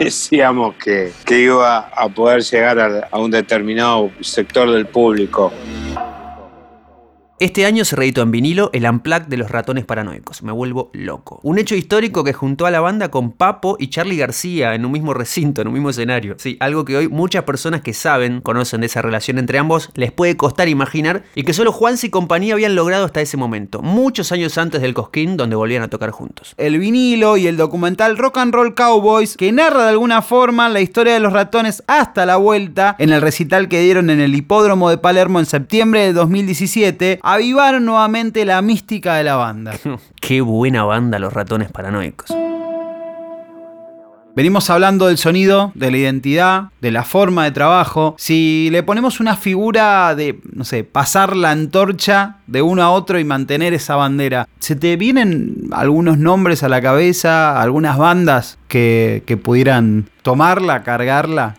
decíamos 0.00 0.74
que, 0.74 1.12
que, 1.24 1.38
iba 1.38 1.78
a 1.78 2.08
poder 2.08 2.42
llegar 2.42 2.80
a, 2.80 3.08
a 3.12 3.18
un 3.20 3.30
determinado 3.30 4.10
sector 4.22 4.72
del 4.72 4.86
público. 4.86 5.52
Este 7.42 7.66
año 7.66 7.84
se 7.84 7.96
reeditó 7.96 8.22
en 8.22 8.30
vinilo 8.30 8.70
el 8.72 8.88
Unplugged 8.88 9.26
de 9.26 9.36
los 9.36 9.50
ratones 9.50 9.84
paranoicos. 9.84 10.44
Me 10.44 10.52
vuelvo 10.52 10.90
loco. 10.92 11.40
Un 11.42 11.58
hecho 11.58 11.74
histórico 11.74 12.22
que 12.22 12.32
juntó 12.32 12.66
a 12.66 12.70
la 12.70 12.78
banda 12.78 13.10
con 13.10 13.32
Papo 13.32 13.74
y 13.80 13.88
Charlie 13.88 14.16
García 14.16 14.76
en 14.76 14.84
un 14.84 14.92
mismo 14.92 15.12
recinto, 15.12 15.60
en 15.60 15.66
un 15.66 15.74
mismo 15.74 15.90
escenario. 15.90 16.36
Sí, 16.38 16.56
algo 16.60 16.84
que 16.84 16.96
hoy 16.96 17.08
muchas 17.08 17.42
personas 17.42 17.80
que 17.80 17.94
saben, 17.94 18.42
conocen 18.42 18.82
de 18.82 18.86
esa 18.86 19.02
relación 19.02 19.40
entre 19.40 19.58
ambos, 19.58 19.90
les 19.96 20.12
puede 20.12 20.36
costar 20.36 20.68
imaginar 20.68 21.24
y 21.34 21.42
que 21.42 21.52
solo 21.52 21.72
Juanse 21.72 22.06
y 22.06 22.10
compañía 22.10 22.54
habían 22.54 22.76
logrado 22.76 23.06
hasta 23.06 23.20
ese 23.20 23.36
momento, 23.36 23.82
muchos 23.82 24.30
años 24.30 24.56
antes 24.56 24.80
del 24.80 24.94
Cosquín, 24.94 25.36
donde 25.36 25.56
volvían 25.56 25.82
a 25.82 25.90
tocar 25.90 26.12
juntos. 26.12 26.54
El 26.58 26.78
vinilo 26.78 27.38
y 27.38 27.48
el 27.48 27.56
documental 27.56 28.18
Rock 28.18 28.38
and 28.38 28.54
Roll 28.54 28.76
Cowboys, 28.76 29.36
que 29.36 29.50
narra 29.50 29.82
de 29.82 29.90
alguna 29.90 30.22
forma 30.22 30.68
la 30.68 30.80
historia 30.80 31.14
de 31.14 31.18
los 31.18 31.32
ratones 31.32 31.82
hasta 31.88 32.24
la 32.24 32.36
vuelta 32.36 32.94
en 33.00 33.10
el 33.10 33.20
recital 33.20 33.66
que 33.66 33.80
dieron 33.80 34.10
en 34.10 34.20
el 34.20 34.36
hipódromo 34.36 34.90
de 34.90 34.98
Palermo 34.98 35.40
en 35.40 35.46
septiembre 35.46 36.02
de 36.02 36.12
2017, 36.12 37.18
avivar 37.34 37.80
nuevamente 37.80 38.44
la 38.44 38.60
mística 38.62 39.14
de 39.14 39.24
la 39.24 39.36
banda. 39.36 39.72
Qué 40.20 40.40
buena 40.40 40.84
banda 40.84 41.18
los 41.18 41.32
ratones 41.32 41.70
paranoicos. 41.70 42.34
Venimos 44.34 44.70
hablando 44.70 45.08
del 45.08 45.18
sonido, 45.18 45.72
de 45.74 45.90
la 45.90 45.98
identidad, 45.98 46.62
de 46.80 46.90
la 46.90 47.04
forma 47.04 47.44
de 47.44 47.50
trabajo. 47.50 48.14
Si 48.16 48.70
le 48.72 48.82
ponemos 48.82 49.20
una 49.20 49.36
figura 49.36 50.14
de, 50.14 50.40
no 50.54 50.64
sé, 50.64 50.84
pasar 50.84 51.36
la 51.36 51.50
antorcha 51.50 52.36
de 52.46 52.62
uno 52.62 52.82
a 52.82 52.90
otro 52.90 53.18
y 53.18 53.24
mantener 53.24 53.74
esa 53.74 53.94
bandera, 53.96 54.48
¿se 54.58 54.74
te 54.74 54.96
vienen 54.96 55.68
algunos 55.70 56.16
nombres 56.16 56.62
a 56.62 56.70
la 56.70 56.80
cabeza, 56.80 57.60
algunas 57.60 57.98
bandas 57.98 58.58
que, 58.68 59.22
que 59.26 59.36
pudieran 59.36 60.08
tomarla, 60.22 60.82
cargarla? 60.82 61.56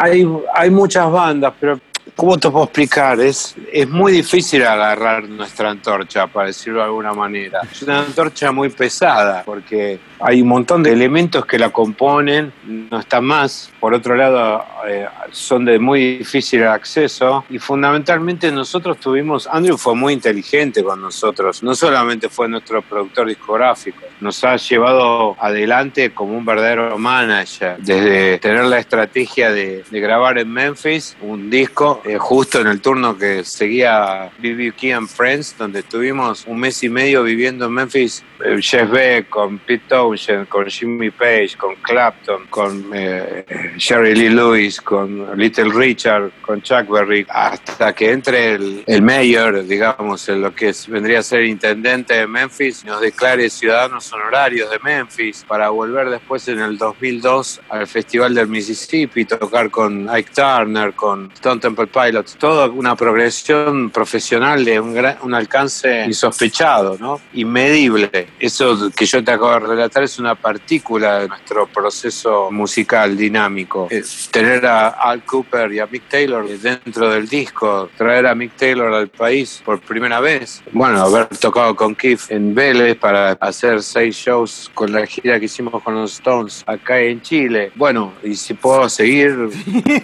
Hay, 0.00 0.28
hay 0.56 0.70
muchas 0.70 1.08
bandas, 1.08 1.52
pero 1.60 1.78
¿Cómo 2.14 2.38
te 2.38 2.50
puedo 2.50 2.64
explicar? 2.64 3.20
Es, 3.20 3.54
es 3.72 3.88
muy 3.88 4.12
difícil 4.12 4.64
agarrar 4.64 5.28
nuestra 5.28 5.70
antorcha, 5.70 6.26
para 6.26 6.48
decirlo 6.48 6.80
de 6.80 6.84
alguna 6.84 7.12
manera. 7.12 7.60
Es 7.70 7.82
una 7.82 8.00
antorcha 8.00 8.52
muy 8.52 8.68
pesada, 8.68 9.42
porque 9.44 9.98
hay 10.22 10.40
un 10.40 10.48
montón 10.48 10.82
de 10.82 10.92
elementos 10.92 11.44
que 11.46 11.58
la 11.58 11.70
componen, 11.70 12.52
no 12.64 13.00
está 13.00 13.20
más. 13.20 13.72
Por 13.80 13.92
otro 13.92 14.14
lado, 14.14 14.64
eh, 14.86 15.06
son 15.32 15.64
de 15.64 15.78
muy 15.78 16.18
difícil 16.18 16.64
acceso 16.64 17.44
y 17.50 17.58
fundamentalmente 17.58 18.52
nosotros 18.52 18.98
tuvimos, 18.98 19.48
Andrew 19.48 19.76
fue 19.76 19.94
muy 19.94 20.12
inteligente 20.12 20.84
con 20.84 21.00
nosotros, 21.00 21.62
no 21.62 21.74
solamente 21.74 22.28
fue 22.28 22.48
nuestro 22.48 22.82
productor 22.82 23.28
discográfico, 23.28 23.98
nos 24.20 24.44
ha 24.44 24.56
llevado 24.56 25.36
adelante 25.40 26.12
como 26.12 26.36
un 26.36 26.44
verdadero 26.44 26.96
manager, 26.98 27.76
desde 27.78 28.38
tener 28.38 28.64
la 28.64 28.78
estrategia 28.78 29.50
de, 29.50 29.84
grabar 29.90 30.38
en 30.38 30.52
Memphis 30.52 31.16
un 31.20 31.48
disco 31.48 32.02
eh, 32.04 32.18
justo 32.18 32.60
en 32.60 32.66
el 32.66 32.80
turno 32.80 33.16
que 33.16 33.44
seguía 33.44 34.30
BB 34.38 34.92
and 34.94 35.08
Friends, 35.08 35.56
donde 35.56 35.80
estuvimos 35.80 36.44
un 36.46 36.58
mes 36.58 36.82
y 36.82 36.88
medio 36.88 37.22
viviendo 37.22 37.66
en 37.66 37.72
Memphis, 37.72 38.24
eh, 38.44 38.60
Jeff 38.60 38.90
Beck, 38.90 39.28
con 39.28 39.58
Pete 39.58 39.84
Townshend, 40.12 40.48
con 40.48 40.66
Jimmy 40.66 41.10
Page, 41.10 41.56
con 41.56 41.74
Clapton, 41.76 42.46
con 42.50 42.90
eh, 42.94 43.44
Jerry 43.78 44.14
Lee 44.14 44.28
Lewis, 44.28 44.80
con 44.80 45.36
Little 45.36 45.72
Richard, 45.72 46.30
con 46.42 46.60
Chuck 46.62 46.88
Berry, 46.88 47.26
hasta 47.28 47.94
que 47.94 48.10
entre 48.10 48.54
el, 48.54 48.84
el 48.86 49.02
mayor, 49.02 49.64
digamos, 49.66 50.28
en 50.28 50.42
lo 50.42 50.54
que 50.54 50.72
vendría 50.88 51.20
a 51.20 51.22
ser 51.22 51.44
intendente 51.44 52.14
de 52.14 52.26
Memphis, 52.26 52.84
nos 52.84 53.00
declare 53.00 53.48
ciudadanos 53.48 54.12
honorarios 54.12 54.70
de 54.70 54.78
Memphis 54.80 55.44
para 55.46 55.70
volver 55.70 56.10
después 56.10 56.46
en 56.48 56.60
el 56.60 56.76
2002 56.76 57.60
al 57.70 57.86
Festival 57.86 58.34
del 58.34 58.48
Mississippi, 58.48 59.24
tocar 59.24 59.70
con 59.70 60.08
Ike 60.10 60.30
Turner, 60.34 60.92
con 60.94 61.30
Stone 61.32 61.60
Temple 61.60 61.86
Pilots, 61.86 62.36
toda 62.38 62.68
una 62.68 62.96
progresión 62.96 63.90
profesional 63.90 64.64
de 64.64 64.80
un, 64.80 64.94
gran, 64.94 65.16
un 65.22 65.34
alcance 65.34 66.04
insospechado, 66.04 66.96
¿no? 66.98 67.20
Inmedible. 67.34 68.28
Eso 68.38 68.90
que 68.94 69.06
yo 69.06 69.22
te 69.22 69.32
acabo 69.32 69.52
de 69.52 69.60
relatar 69.60 70.01
es 70.02 70.18
una 70.18 70.34
partícula 70.34 71.20
de 71.20 71.28
nuestro 71.28 71.66
proceso 71.66 72.50
musical 72.50 73.16
dinámico. 73.16 73.88
tener 74.30 74.66
a 74.66 74.88
Al 74.88 75.24
Cooper 75.24 75.72
y 75.72 75.78
a 75.78 75.86
Mick 75.86 76.08
Taylor 76.08 76.48
dentro 76.48 77.10
del 77.10 77.28
disco, 77.28 77.88
traer 77.96 78.26
a 78.26 78.34
Mick 78.34 78.56
Taylor 78.56 78.92
al 78.92 79.08
país 79.08 79.62
por 79.64 79.80
primera 79.80 80.20
vez. 80.20 80.62
Bueno, 80.72 81.02
haber 81.02 81.26
tocado 81.28 81.74
con 81.74 81.94
Keith 81.94 82.22
en 82.28 82.54
Vélez 82.54 82.96
para 82.96 83.32
hacer 83.32 83.82
seis 83.82 84.16
shows 84.16 84.70
con 84.74 84.92
la 84.92 85.06
gira 85.06 85.38
que 85.38 85.46
hicimos 85.46 85.82
con 85.82 85.94
los 85.94 86.14
Stones 86.14 86.64
acá 86.66 87.00
en 87.00 87.22
Chile. 87.22 87.72
Bueno, 87.74 88.12
y 88.22 88.34
si 88.34 88.54
puedo 88.54 88.88
seguir, 88.88 89.50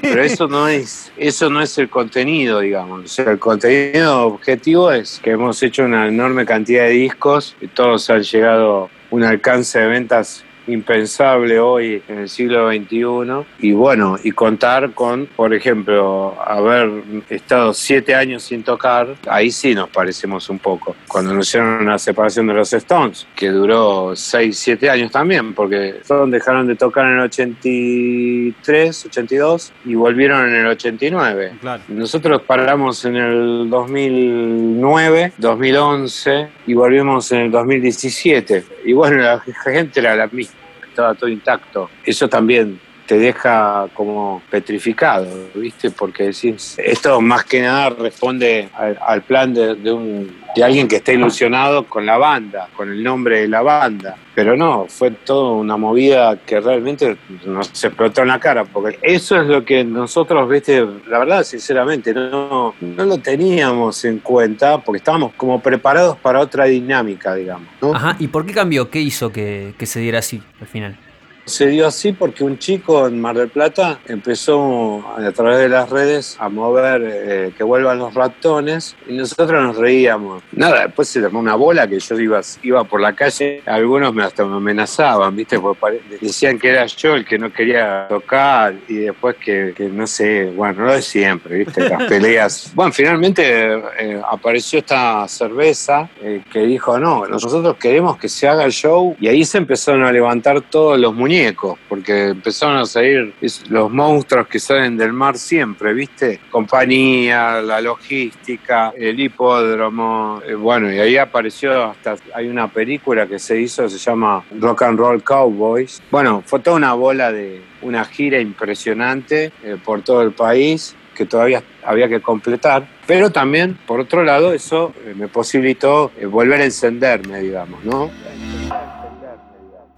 pero 0.02 0.22
eso 0.22 0.46
no 0.48 0.68
es, 0.68 1.12
eso 1.16 1.50
no 1.50 1.60
es 1.60 1.76
el 1.78 1.88
contenido, 1.88 2.60
digamos. 2.60 3.18
el 3.18 3.38
contenido 3.38 4.26
objetivo 4.26 4.92
es 4.92 5.20
que 5.22 5.32
hemos 5.32 5.62
hecho 5.62 5.84
una 5.84 6.08
enorme 6.08 6.44
cantidad 6.44 6.84
de 6.84 6.90
discos 6.90 7.56
y 7.60 7.68
todos 7.68 8.08
han 8.10 8.22
llegado 8.22 8.90
un 9.10 9.24
alcance 9.24 9.78
de 9.78 9.86
ventas 9.86 10.44
impensable 10.68 11.58
hoy 11.58 12.02
en 12.08 12.18
el 12.18 12.28
siglo 12.28 12.70
XXI. 12.70 13.46
Y 13.58 13.72
bueno, 13.72 14.16
y 14.22 14.32
contar 14.32 14.92
con, 14.92 15.26
por 15.26 15.54
ejemplo, 15.54 16.36
haber 16.44 16.90
estado 17.28 17.72
siete 17.74 18.14
años 18.14 18.44
sin 18.44 18.62
tocar, 18.62 19.16
ahí 19.28 19.50
sí 19.50 19.74
nos 19.74 19.88
parecemos 19.88 20.48
un 20.50 20.58
poco. 20.58 20.94
Cuando 21.08 21.32
anunciaron 21.32 21.86
la 21.86 21.98
separación 21.98 22.46
de 22.46 22.54
los 22.54 22.72
Stones, 22.72 23.26
que 23.34 23.48
duró 23.48 24.14
seis, 24.14 24.58
siete 24.58 24.90
años 24.90 25.10
también, 25.10 25.54
porque 25.54 25.96
Stones 26.00 26.32
dejaron 26.32 26.66
de 26.66 26.76
tocar 26.76 27.06
en 27.06 27.14
el 27.14 27.20
83, 27.20 29.06
82 29.06 29.72
y 29.86 29.94
volvieron 29.94 30.48
en 30.48 30.54
el 30.54 30.66
89. 30.66 31.52
Nosotros 31.88 32.42
paramos 32.42 33.04
en 33.04 33.16
el 33.16 33.70
2009, 33.70 35.32
2011 35.38 36.48
y 36.66 36.74
volvimos 36.74 37.32
en 37.32 37.40
el 37.40 37.50
2017. 37.50 38.64
Y 38.88 38.94
bueno, 38.94 39.18
la 39.18 39.38
gente 39.38 40.00
era 40.00 40.16
la 40.16 40.28
misma 40.28 40.56
estaba 40.98 41.14
todo 41.14 41.28
intacto. 41.28 41.90
Eso 42.04 42.26
también 42.26 42.80
te 43.08 43.18
deja 43.18 43.88
como 43.94 44.42
petrificado, 44.50 45.26
¿viste? 45.54 45.90
Porque 45.90 46.24
decís, 46.24 46.76
esto 46.76 47.22
más 47.22 47.42
que 47.44 47.62
nada 47.62 47.88
responde 47.88 48.68
al, 48.74 49.22
plan 49.22 49.54
de, 49.54 49.72
un, 49.90 50.30
de 50.54 50.62
alguien 50.62 50.86
que 50.86 50.96
está 50.96 51.14
ilusionado 51.14 51.86
con 51.86 52.04
la 52.04 52.18
banda, 52.18 52.68
con 52.76 52.90
el 52.92 53.02
nombre 53.02 53.40
de 53.40 53.48
la 53.48 53.62
banda. 53.62 54.14
Pero 54.34 54.58
no, 54.58 54.84
fue 54.90 55.10
toda 55.10 55.52
una 55.52 55.78
movida 55.78 56.36
que 56.36 56.60
realmente 56.60 57.16
nos 57.46 57.68
explotó 57.82 58.20
en 58.20 58.28
la 58.28 58.38
cara, 58.38 58.66
porque 58.66 58.98
eso 59.00 59.40
es 59.40 59.46
lo 59.46 59.64
que 59.64 59.84
nosotros, 59.84 60.46
viste, 60.46 60.86
la 61.06 61.18
verdad, 61.18 61.44
sinceramente, 61.44 62.12
no, 62.12 62.74
no 62.78 63.04
lo 63.06 63.16
teníamos 63.18 64.04
en 64.04 64.18
cuenta, 64.18 64.82
porque 64.82 64.98
estábamos 64.98 65.32
como 65.34 65.62
preparados 65.62 66.18
para 66.18 66.40
otra 66.40 66.66
dinámica, 66.66 67.34
digamos. 67.34 67.68
Ajá, 67.94 68.16
¿y 68.18 68.28
por 68.28 68.44
qué 68.44 68.52
cambió? 68.52 68.90
¿Qué 68.90 69.00
hizo 69.00 69.32
que, 69.32 69.72
que 69.78 69.86
se 69.86 69.98
diera 69.98 70.18
así 70.18 70.42
al 70.60 70.66
final? 70.66 71.07
Se 71.48 71.66
dio 71.66 71.86
así 71.86 72.12
porque 72.12 72.44
un 72.44 72.58
chico 72.58 73.06
en 73.06 73.18
Mar 73.22 73.34
del 73.34 73.48
Plata 73.48 74.00
empezó 74.06 75.02
a 75.16 75.32
través 75.32 75.58
de 75.60 75.70
las 75.70 75.88
redes 75.88 76.36
a 76.38 76.50
mover 76.50 77.02
eh, 77.02 77.52
que 77.56 77.64
vuelvan 77.64 77.98
los 77.98 78.12
ratones 78.12 78.94
y 79.08 79.14
nosotros 79.14 79.62
nos 79.62 79.76
reíamos. 79.76 80.42
Nada, 80.52 80.82
después 80.82 81.08
se 81.08 81.24
armó 81.24 81.40
una 81.40 81.54
bola 81.54 81.88
que 81.88 81.98
yo 81.98 82.20
iba, 82.20 82.42
iba 82.62 82.84
por 82.84 83.00
la 83.00 83.14
calle, 83.14 83.62
algunos 83.64 84.12
me 84.12 84.24
hasta 84.24 84.44
me 84.44 84.56
amenazaban, 84.56 85.34
¿viste? 85.34 85.58
Porque 85.58 86.02
decían 86.20 86.58
que 86.58 86.68
era 86.68 86.84
yo 86.84 87.14
el 87.14 87.24
que 87.24 87.38
no 87.38 87.50
quería 87.50 88.06
tocar 88.10 88.74
y 88.86 88.96
después 88.96 89.36
que, 89.36 89.74
no 89.90 90.06
sé, 90.06 90.52
bueno, 90.54 90.84
no 90.84 90.92
de 90.92 91.00
siempre, 91.00 91.64
¿viste? 91.64 91.88
Las 91.88 92.04
peleas. 92.08 92.72
Bueno, 92.74 92.92
finalmente 92.92 93.72
eh, 93.98 94.20
apareció 94.30 94.80
esta 94.80 95.26
cerveza 95.28 96.10
eh, 96.20 96.42
que 96.52 96.60
dijo, 96.60 96.98
no, 96.98 97.26
nosotros 97.26 97.76
queremos 97.78 98.18
que 98.18 98.28
se 98.28 98.46
haga 98.46 98.64
el 98.64 98.72
show 98.72 99.16
y 99.18 99.28
ahí 99.28 99.46
se 99.46 99.56
empezaron 99.56 100.04
a 100.04 100.12
levantar 100.12 100.60
todos 100.60 100.98
los 100.98 101.14
muñecos 101.14 101.37
muñecos, 101.38 101.78
porque 101.88 102.28
empezaron 102.28 102.78
a 102.78 102.86
salir 102.86 103.34
los 103.68 103.90
monstruos 103.90 104.46
que 104.48 104.58
salen 104.58 104.96
del 104.96 105.12
mar 105.12 105.36
siempre, 105.38 105.92
¿viste? 105.92 106.40
Compañía, 106.50 107.62
la 107.62 107.80
logística, 107.80 108.92
el 108.96 109.18
hipódromo, 109.20 110.42
eh, 110.46 110.54
bueno, 110.54 110.92
y 110.92 110.98
ahí 110.98 111.16
apareció 111.16 111.84
hasta, 111.84 112.16
hay 112.34 112.48
una 112.48 112.68
película 112.68 113.26
que 113.26 113.38
se 113.38 113.60
hizo, 113.60 113.88
se 113.88 113.98
llama 113.98 114.44
Rock 114.58 114.82
and 114.82 114.98
Roll 114.98 115.22
Cowboys. 115.22 116.02
Bueno, 116.10 116.42
fue 116.44 116.60
toda 116.60 116.76
una 116.76 116.94
bola 116.94 117.32
de 117.32 117.62
una 117.82 118.04
gira 118.04 118.40
impresionante 118.40 119.52
eh, 119.62 119.76
por 119.82 120.02
todo 120.02 120.22
el 120.22 120.32
país 120.32 120.96
que 121.14 121.26
todavía 121.26 121.62
había 121.84 122.08
que 122.08 122.20
completar, 122.20 122.86
pero 123.06 123.30
también, 123.30 123.76
por 123.86 123.98
otro 123.98 124.22
lado, 124.22 124.52
eso 124.52 124.92
eh, 125.04 125.14
me 125.16 125.26
posibilitó 125.26 126.12
volver 126.30 126.60
a 126.60 126.64
encenderme, 126.64 127.40
digamos, 127.40 127.84
¿no? 127.84 128.10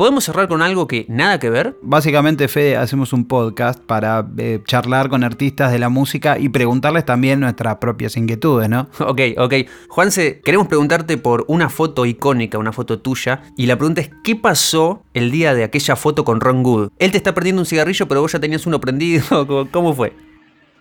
¿Podemos 0.00 0.24
cerrar 0.24 0.48
con 0.48 0.62
algo 0.62 0.88
que 0.88 1.04
nada 1.10 1.38
que 1.38 1.50
ver? 1.50 1.76
Básicamente, 1.82 2.48
Fede, 2.48 2.74
hacemos 2.74 3.12
un 3.12 3.28
podcast 3.28 3.78
para 3.78 4.26
eh, 4.38 4.62
charlar 4.64 5.10
con 5.10 5.24
artistas 5.24 5.72
de 5.72 5.78
la 5.78 5.90
música 5.90 6.38
y 6.38 6.48
preguntarles 6.48 7.04
también 7.04 7.38
nuestras 7.38 7.76
propias 7.76 8.16
inquietudes, 8.16 8.70
¿no? 8.70 8.88
Ok, 8.98 9.20
ok. 9.36 9.54
Juanse, 9.90 10.40
queremos 10.42 10.68
preguntarte 10.68 11.18
por 11.18 11.44
una 11.48 11.68
foto 11.68 12.06
icónica, 12.06 12.56
una 12.56 12.72
foto 12.72 13.00
tuya, 13.00 13.42
y 13.58 13.66
la 13.66 13.76
pregunta 13.76 14.00
es, 14.00 14.10
¿qué 14.24 14.36
pasó 14.36 15.02
el 15.12 15.30
día 15.30 15.52
de 15.52 15.64
aquella 15.64 15.96
foto 15.96 16.24
con 16.24 16.40
Ron 16.40 16.62
Good? 16.62 16.92
Él 16.98 17.10
te 17.10 17.18
está 17.18 17.34
perdiendo 17.34 17.60
un 17.60 17.66
cigarrillo, 17.66 18.08
pero 18.08 18.22
vos 18.22 18.32
ya 18.32 18.40
tenías 18.40 18.66
uno 18.66 18.80
prendido, 18.80 19.68
¿cómo 19.70 19.92
fue? 19.94 20.14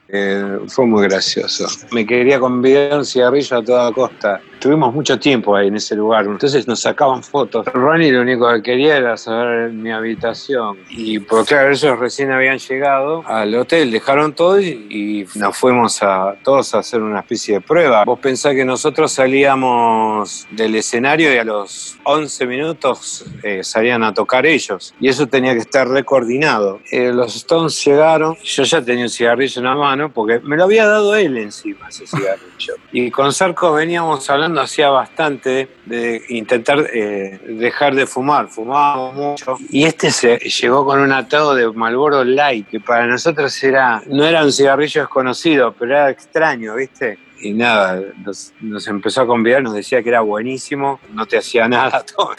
Eh, 0.08 0.60
fue 0.70 0.86
muy 0.86 1.04
gracioso. 1.04 1.68
Me 1.92 2.06
quería 2.06 2.40
convidar 2.40 2.98
un 2.98 3.06
cigarrillo 3.06 3.58
a 3.58 3.64
toda 3.66 3.92
costa. 3.92 4.40
Tuvimos 4.60 4.94
mucho 4.94 5.18
tiempo 5.18 5.56
ahí 5.56 5.70
en 5.70 5.78
ese 5.78 5.96
lugar, 5.96 6.26
entonces 6.26 6.68
nos 6.68 6.82
sacaban 6.82 7.24
fotos. 7.24 7.66
Ronnie 7.68 8.12
lo 8.12 8.22
único 8.22 8.52
que 8.56 8.62
quería 8.62 8.98
era 8.98 9.16
saber 9.16 9.72
mi 9.72 9.90
habitación. 9.90 10.78
Y 10.90 11.20
por 11.20 11.46
claro, 11.46 11.72
ellos 11.72 11.98
recién 11.98 12.32
habían 12.32 12.58
llegado 12.58 13.24
al 13.26 13.56
hotel, 13.56 13.90
dejaron 13.90 14.34
todo 14.34 14.60
y, 14.60 15.26
nos 15.36 15.58
fuimos 15.58 16.04
a 16.04 16.36
todos 16.44 16.76
a 16.76 16.80
hacer 16.80 17.02
una 17.02 17.22
especie 17.22 17.56
de 17.56 17.62
prueba. 17.62 18.04
Vos 18.04 18.20
pensás 18.20 18.54
que 18.54 18.66
nosotros 18.66 19.12
salíamos 19.12 20.46
del 20.52 20.76
escenario 20.76 21.34
y 21.34 21.38
a 21.38 21.44
los 21.46 21.98
11 22.04 22.46
minutos 22.46 23.26
eh, 23.44 23.64
salían 23.64 24.04
a 24.04 24.14
tocar 24.14 24.46
ellos. 24.46 24.94
Y 25.00 25.08
eso 25.08 25.28
tenía 25.28 25.54
que 25.54 25.60
estar 25.60 25.88
recoordinado. 25.88 26.82
Eh, 26.92 27.14
los 27.14 27.36
Stones 27.36 27.84
llegaron, 27.86 28.36
yo 28.44 28.64
ya 28.64 28.82
tenía 28.82 29.04
un 29.04 29.10
cigarrillo 29.10 29.60
en 29.60 29.66
la 29.66 29.76
mano 29.76 30.12
porque 30.12 30.40
me 30.40 30.58
lo 30.58 30.66
había 30.66 30.86
dado 30.86 31.16
él 31.16 31.38
encima 31.38 31.88
ese 31.88 32.06
cigarrillo. 32.06 32.76
Y 32.92 33.10
con 33.12 33.32
Sarco 33.32 33.74
veníamos 33.74 34.30
hablando 34.30 34.49
hacía 34.58 34.90
bastante 34.90 35.68
de 35.86 36.22
intentar 36.30 36.88
eh, 36.94 37.40
dejar 37.48 37.96
de 37.96 38.06
fumar, 38.06 38.48
fumábamos 38.48 39.14
mucho. 39.16 39.58
Y 39.70 39.84
este 39.84 40.12
se 40.12 40.38
llegó 40.38 40.86
con 40.86 41.00
un 41.00 41.12
atado 41.12 41.56
de 41.56 41.72
Malboro 41.72 42.24
Light, 42.24 42.68
que 42.68 42.80
para 42.80 43.08
nosotros 43.08 43.64
era, 43.64 44.02
no 44.08 44.26
era 44.26 44.44
un 44.44 44.52
cigarrillo 44.52 45.02
desconocido, 45.02 45.74
pero 45.78 45.92
era 45.92 46.10
extraño, 46.10 46.76
¿viste? 46.76 47.18
y 47.42 47.54
nada, 47.54 48.04
nos, 48.62 48.88
empezó 48.88 49.22
a 49.22 49.28
convidar, 49.28 49.64
nos 49.64 49.74
decía 49.74 50.04
que 50.04 50.10
era 50.10 50.22
buenísimo, 50.22 51.00
no 51.14 51.26
te 51.26 51.38
hacía 51.38 51.68
nada, 51.68 52.04
todo, 52.16 52.36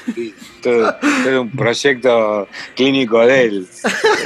todo, 0.62 1.42
un 1.42 1.50
proyecto 1.50 2.48
clínico 2.74 3.24
de 3.26 3.44
él. 3.44 3.68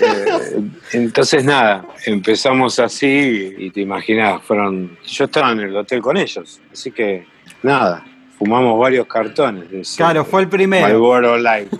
Eh, 0.02 0.60
entonces 0.92 1.44
nada, 1.44 1.86
empezamos 2.06 2.78
así 2.78 3.54
y 3.56 3.70
te 3.70 3.80
imaginas, 3.80 4.42
fueron, 4.42 4.98
yo 5.06 5.24
estaba 5.24 5.52
en 5.52 5.60
el 5.60 5.76
hotel 5.76 6.00
con 6.00 6.16
ellos, 6.16 6.60
así 6.72 6.90
que 6.90 7.26
nada, 7.64 8.04
fumamos 8.38 8.78
varios 8.78 9.06
cartones. 9.06 9.94
claro, 9.96 10.24
fue 10.24 10.42
el 10.42 10.48
primero. 10.48 10.86
Malboro 10.86 11.36
Light. 11.38 11.72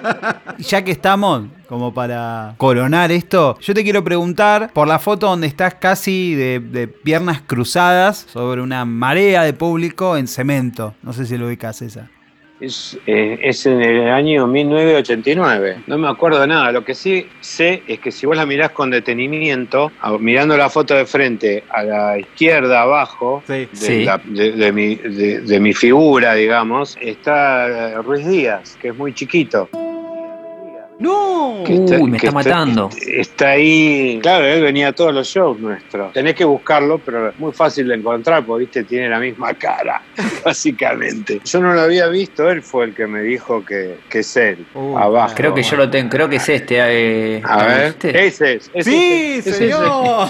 ya 0.58 0.84
que 0.84 0.90
estamos, 0.90 1.46
como 1.68 1.92
para 1.92 2.54
coronar 2.58 3.10
esto, 3.10 3.58
yo 3.60 3.74
te 3.74 3.82
quiero 3.82 4.04
preguntar 4.04 4.70
por 4.72 4.86
la 4.86 4.98
foto 4.98 5.26
donde 5.28 5.46
estás 5.46 5.74
casi 5.74 6.34
de, 6.34 6.88
piernas 7.02 7.42
cruzadas 7.42 8.26
sobre 8.30 8.60
una 8.60 8.84
marea 8.84 9.42
de 9.42 9.54
público 9.54 10.16
en 10.16 10.28
cemento. 10.28 10.94
No 11.02 11.12
sé 11.12 11.26
si 11.26 11.38
lo 11.38 11.46
ubicas 11.46 11.82
esa. 11.82 12.10
Es, 12.62 12.98
eh, 13.06 13.38
es, 13.42 13.66
en 13.66 13.82
el 13.82 14.08
año 14.08 14.46
1989. 14.46 15.82
No 15.86 15.98
me 15.98 16.08
acuerdo 16.08 16.40
de 16.40 16.46
nada. 16.46 16.70
Lo 16.70 16.84
que 16.84 16.94
sí 16.94 17.26
sé 17.40 17.82
es 17.88 17.98
que 17.98 18.12
si 18.12 18.24
vos 18.24 18.36
la 18.36 18.46
mirás 18.46 18.70
con 18.70 18.90
detenimiento, 18.90 19.90
mirando 20.20 20.56
la 20.56 20.70
foto 20.70 20.94
de 20.94 21.04
frente 21.04 21.64
a 21.70 21.82
la 21.82 22.18
izquierda 22.18 22.82
abajo 22.82 23.42
de, 23.48 24.72
mi, 24.72 24.94
de 24.94 25.60
mi 25.60 25.74
figura, 25.74 26.34
digamos, 26.34 26.96
está 27.00 28.00
Ruiz 28.02 28.26
Díaz, 28.26 28.78
que 28.80 28.88
es 28.88 28.96
muy 28.96 29.12
chiquito. 29.12 29.68
¡No! 31.02 31.62
Uy, 31.64 32.10
me 32.10 32.16
está, 32.16 32.30
matando. 32.30 32.88
Está 33.06 33.50
ahí. 33.50 34.20
Claro, 34.22 34.44
él 34.44 34.62
venía 34.62 34.88
a 34.88 34.92
todos 34.92 35.12
los 35.12 35.26
shows 35.26 35.58
nuestros. 35.58 36.12
Tenés 36.12 36.36
que 36.36 36.44
buscarlo, 36.44 36.98
pero 36.98 37.30
es 37.30 37.38
muy 37.40 37.52
fácil 37.52 37.88
de 37.88 37.96
encontrar 37.96 38.44
porque, 38.46 38.60
viste, 38.60 38.84
tiene 38.84 39.08
la 39.08 39.18
misma 39.18 39.52
cara, 39.54 40.00
básicamente. 40.44 41.40
Yo 41.44 41.60
no 41.60 41.74
lo 41.74 41.80
había 41.80 42.06
visto, 42.06 42.48
él 42.48 42.62
fue 42.62 42.84
el 42.84 42.94
que 42.94 43.08
me 43.08 43.22
dijo 43.22 43.64
que, 43.64 43.98
que 44.08 44.20
es 44.20 44.36
él. 44.36 44.64
abajo. 44.96 45.34
Creo 45.36 45.52
que 45.52 45.64
yo 45.64 45.76
lo 45.76 45.90
tengo, 45.90 46.08
creo 46.08 46.28
que 46.28 46.36
es 46.36 46.48
este. 46.48 46.76
Eh, 46.78 47.42
a 47.44 47.66
ver, 47.66 47.96
ese 48.02 48.54
es. 48.54 48.70
sí, 48.84 49.42
señor. 49.42 50.28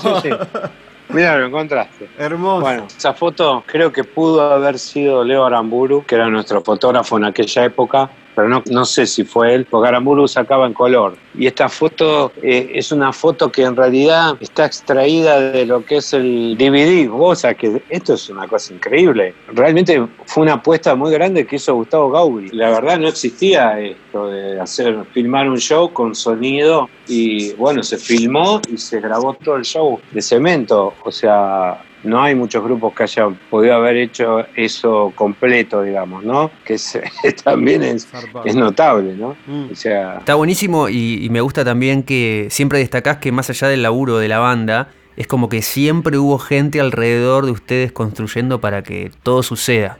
Mira, 1.10 1.36
lo 1.36 1.46
encontraste. 1.46 2.08
Hermoso. 2.18 2.62
Bueno, 2.62 2.86
esa 2.86 3.12
foto 3.12 3.62
creo 3.66 3.92
que 3.92 4.04
pudo 4.04 4.40
haber 4.40 4.78
sido 4.78 5.22
Leo 5.22 5.44
Aramburu, 5.44 6.04
que 6.06 6.14
era 6.14 6.28
nuestro 6.28 6.62
fotógrafo 6.62 7.18
en 7.18 7.24
aquella 7.24 7.66
época, 7.66 8.10
pero 8.34 8.48
no, 8.48 8.62
no 8.70 8.84
sé 8.84 9.06
si 9.06 9.24
fue 9.24 9.54
él, 9.54 9.66
porque 9.68 9.88
Aramburu 9.88 10.26
sacaba 10.26 10.66
en 10.66 10.72
color. 10.72 11.16
Y 11.34 11.46
esta 11.46 11.68
foto 11.68 12.32
eh, 12.42 12.72
es 12.74 12.92
una 12.92 13.12
foto 13.12 13.50
que 13.50 13.62
en 13.62 13.76
realidad 13.76 14.36
está 14.40 14.66
extraída 14.66 15.40
de 15.40 15.66
lo 15.66 15.84
que 15.84 15.96
es 15.96 16.12
el 16.12 16.56
DVD. 16.58 17.10
O 17.12 17.34
sea, 17.34 17.54
que 17.54 17.82
esto 17.88 18.14
es 18.14 18.28
una 18.28 18.46
cosa 18.48 18.74
increíble. 18.74 19.34
Realmente 19.48 20.06
fue 20.26 20.44
una 20.44 20.54
apuesta 20.54 20.94
muy 20.94 21.12
grande 21.12 21.46
que 21.46 21.56
hizo 21.56 21.74
Gustavo 21.74 22.10
Gauri. 22.10 22.48
La 22.50 22.70
verdad 22.70 22.98
no 22.98 23.08
existía 23.08 23.78
esto 23.80 24.28
de 24.28 24.60
hacer, 24.60 25.04
filmar 25.12 25.48
un 25.48 25.58
show 25.58 25.92
con 25.92 26.14
sonido 26.14 26.88
y 27.06 27.52
bueno, 27.54 27.82
se 27.82 27.98
filmó 27.98 28.60
y 28.70 28.78
se 28.78 29.00
grabó 29.00 29.34
todo 29.34 29.56
el 29.56 29.64
show 29.64 30.00
de 30.10 30.22
cemento. 30.22 30.94
O 31.04 31.12
sea, 31.12 31.82
no 32.04 32.22
hay 32.22 32.34
muchos 32.34 32.62
grupos 32.64 32.94
que 32.94 33.04
hayan 33.04 33.38
podido 33.50 33.74
haber 33.74 33.96
hecho 33.96 34.44
eso 34.56 35.12
completo, 35.14 35.82
digamos, 35.82 36.24
¿no? 36.24 36.50
Que 36.64 36.76
también 37.44 37.82
es, 37.82 38.08
notable, 38.54 39.14
¿no? 39.14 39.36
Mm. 39.46 39.72
O 39.72 39.74
sea, 39.74 40.18
Está 40.18 40.34
buenísimo 40.34 40.88
y, 40.88 41.28
me 41.30 41.40
gusta 41.40 41.64
también 41.64 42.02
que 42.02 42.48
siempre 42.50 42.78
destacás 42.78 43.18
que 43.18 43.32
más 43.32 43.48
allá 43.50 43.68
del 43.68 43.82
laburo 43.82 44.18
de 44.18 44.28
la 44.28 44.38
banda, 44.38 44.88
es 45.16 45.26
como 45.26 45.48
que 45.48 45.62
siempre 45.62 46.18
hubo 46.18 46.38
gente 46.38 46.80
alrededor 46.80 47.46
de 47.46 47.52
ustedes 47.52 47.92
construyendo 47.92 48.60
para 48.60 48.82
que 48.82 49.10
todo 49.22 49.42
suceda. 49.42 49.98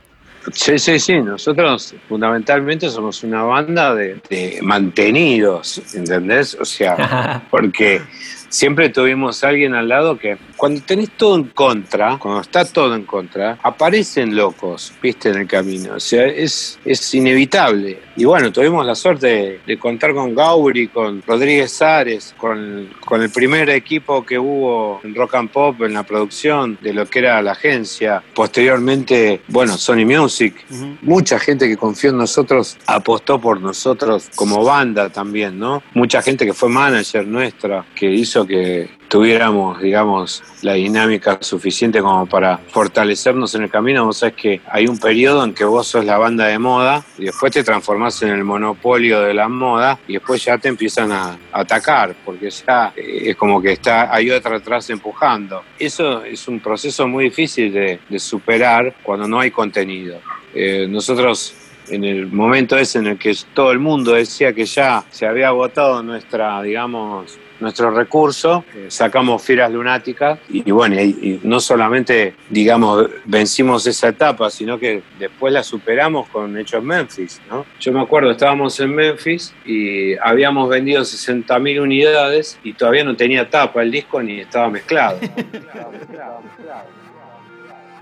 Sí, 0.53 0.79
sí, 0.79 0.99
sí. 0.99 1.21
Nosotros 1.21 1.95
fundamentalmente 2.09 2.91
somos 2.91 3.23
una 3.23 3.45
banda 3.45 3.95
de, 3.95 4.21
de 4.29 4.59
mantenidos, 4.63 5.81
¿entendés? 5.95 6.57
O 6.61 6.65
sea, 6.65 7.43
porque 7.51 8.03
siempre 8.49 8.91
tuvimos 8.91 9.43
a 9.45 9.49
alguien 9.49 9.75
al 9.75 9.89
lado 9.89 10.19
que 10.19 10.37
cuando 10.63 10.81
tenés 10.83 11.11
todo 11.17 11.35
en 11.35 11.49
contra, 11.49 12.19
cuando 12.19 12.41
está 12.41 12.65
todo 12.65 12.95
en 12.95 13.03
contra, 13.03 13.59
aparecen 13.65 14.37
locos, 14.37 14.93
viste, 15.03 15.31
en 15.31 15.39
el 15.39 15.49
camino. 15.49 15.95
O 15.97 15.99
sea, 15.99 16.25
es, 16.27 16.79
es 16.85 17.15
inevitable. 17.15 17.99
Y 18.15 18.25
bueno, 18.27 18.53
tuvimos 18.53 18.87
la 18.87 18.95
suerte 18.95 19.61
de, 19.67 19.79
contar 19.81 20.15
con 20.15 20.37
Gauri, 20.37 20.87
con 20.87 21.21
Rodríguez 21.27 21.83
Ares, 21.83 22.33
con, 22.37 22.91
con, 23.05 23.23
el 23.23 23.31
primer 23.31 23.71
equipo 23.71 24.25
que 24.25 24.39
hubo 24.39 25.01
en 25.03 25.17
Rock 25.17 25.35
and 25.35 25.51
Pop 25.51 25.83
en 25.83 25.95
la 25.95 26.05
producción 26.05 26.79
de 26.81 26.93
lo 26.93 27.07
que 27.07 27.19
era 27.19 27.43
la 27.43 27.53
agencia. 27.53 28.23
Posteriormente, 28.33 29.41
bueno, 29.49 29.77
Sony 29.77 30.07
Music. 30.07 30.55
Mucha 31.01 31.41
gente 31.41 31.67
que 31.67 31.77
confió 31.77 32.11
en 32.11 32.19
nosotros 32.19 32.77
apostó 32.87 33.41
por 33.41 33.61
nosotros 33.61 34.31
como 34.37 34.63
banda 34.63 35.09
también, 35.09 35.59
¿no? 35.59 35.83
Mucha 35.95 36.23
gente 36.23 36.47
que 36.47 36.53
fue 36.53 36.69
manager 36.69 37.27
nuestra, 37.27 37.85
que 37.97 38.09
hizo 38.09 38.47
que 38.47 39.02
tuviéramos, 39.13 39.79
digamos, 39.79 40.43
la 40.63 40.73
dinámica 40.73 41.37
suficiente 41.43 42.01
como 42.01 42.25
para 42.25 42.57
fortalecernos 42.57 43.55
en 43.55 43.65
el 43.65 43.71
camino. 43.71 44.07
Vos 44.07 44.17
sabés 44.17 44.35
que 44.35 44.61
hay 44.67 44.87
un 44.87 44.99
periodo 44.99 45.45
en 45.45 45.53
que 45.53 45.67
vos 45.67 45.87
sos 45.87 46.07
la 46.07 46.17
banda 46.17 46.47
de 46.47 46.59
moda 46.59 47.05
y 47.19 47.27
después 47.27 47.53
te 47.53 47.63
transformás 47.63 48.23
en 48.23 48.31
el 48.31 48.43
monopolio 48.43 49.21
de 49.21 49.35
la 49.35 49.51
moda 49.51 49.99
y 50.09 50.15
después 50.15 50.43
ya 50.43 50.57
te 50.57 50.69
empiezan 50.69 51.13
a, 51.13 51.37
atacar 51.53 52.17
porque 52.25 52.49
ya 52.49 52.95
eh, 52.97 53.25
es 53.27 53.37
como 53.37 53.61
que 53.61 53.73
está 53.73 54.15
hay 54.15 54.31
otra 54.31 54.57
atrás 54.57 54.89
empujando. 54.89 55.63
Eso 55.79 56.25
es 56.25 56.49
un 56.49 56.61
proceso 56.61 57.07
muy 57.07 57.25
difícil 57.25 57.71
de, 57.71 58.19
superar 58.19 58.95
cuando 59.03 59.29
no 59.29 59.41
hay 59.41 59.51
contenido. 59.51 60.21
Eh, 60.55 60.87
nosotros 60.89 61.55
en 61.91 62.05
el 62.05 62.29
momento 62.29 62.79
ese 62.79 63.01
en 63.01 63.09
el 63.09 63.19
que 63.19 63.37
todo 63.53 63.73
el 63.73 63.79
mundo 63.79 64.13
decía 64.13 64.55
que 64.55 64.65
ya 64.65 65.05
se 65.11 65.27
había 65.27 65.49
agotado 65.49 66.03
nuestra, 66.03 66.63
digamos, 66.63 67.39
nuestro 67.63 67.91
recurso, 67.91 68.65
eh, 68.75 68.87
sacamos 68.89 69.43
Fieras 69.43 69.71
Lunáticas 69.71 70.39
y, 70.49 70.71
bueno, 70.71 71.01
y, 71.01 71.41
no 71.45 71.61
solamente, 71.61 72.35
digamos, 72.51 73.09
vencimos 73.25 73.87
esa 73.87 74.09
etapa, 74.09 74.51
sino 74.51 74.79
que 74.79 75.03
después 75.19 75.53
la 75.53 75.63
superamos 75.63 76.29
con 76.29 76.59
Hechos 76.59 76.83
Memphis, 76.83 77.41
¿no? 77.49 77.65
Yo 77.81 77.93
me 77.93 78.01
acuerdo, 78.01 78.31
estábamos 78.31 78.79
en 78.81 78.95
Memphis 78.95 79.55
y 79.65 80.15
habíamos 80.19 80.69
vendido 80.69 81.03
60.000 81.03 81.81
unidades 81.81 82.59
y 82.63 82.75
todavía 82.75 83.05
no 83.05 83.17
tenía 83.17 83.49
tapa 83.49 83.83
el 83.83 83.91
disco 83.91 84.23
ni 84.23 84.41
estaba 84.41 84.69
mezclado. 84.69 85.19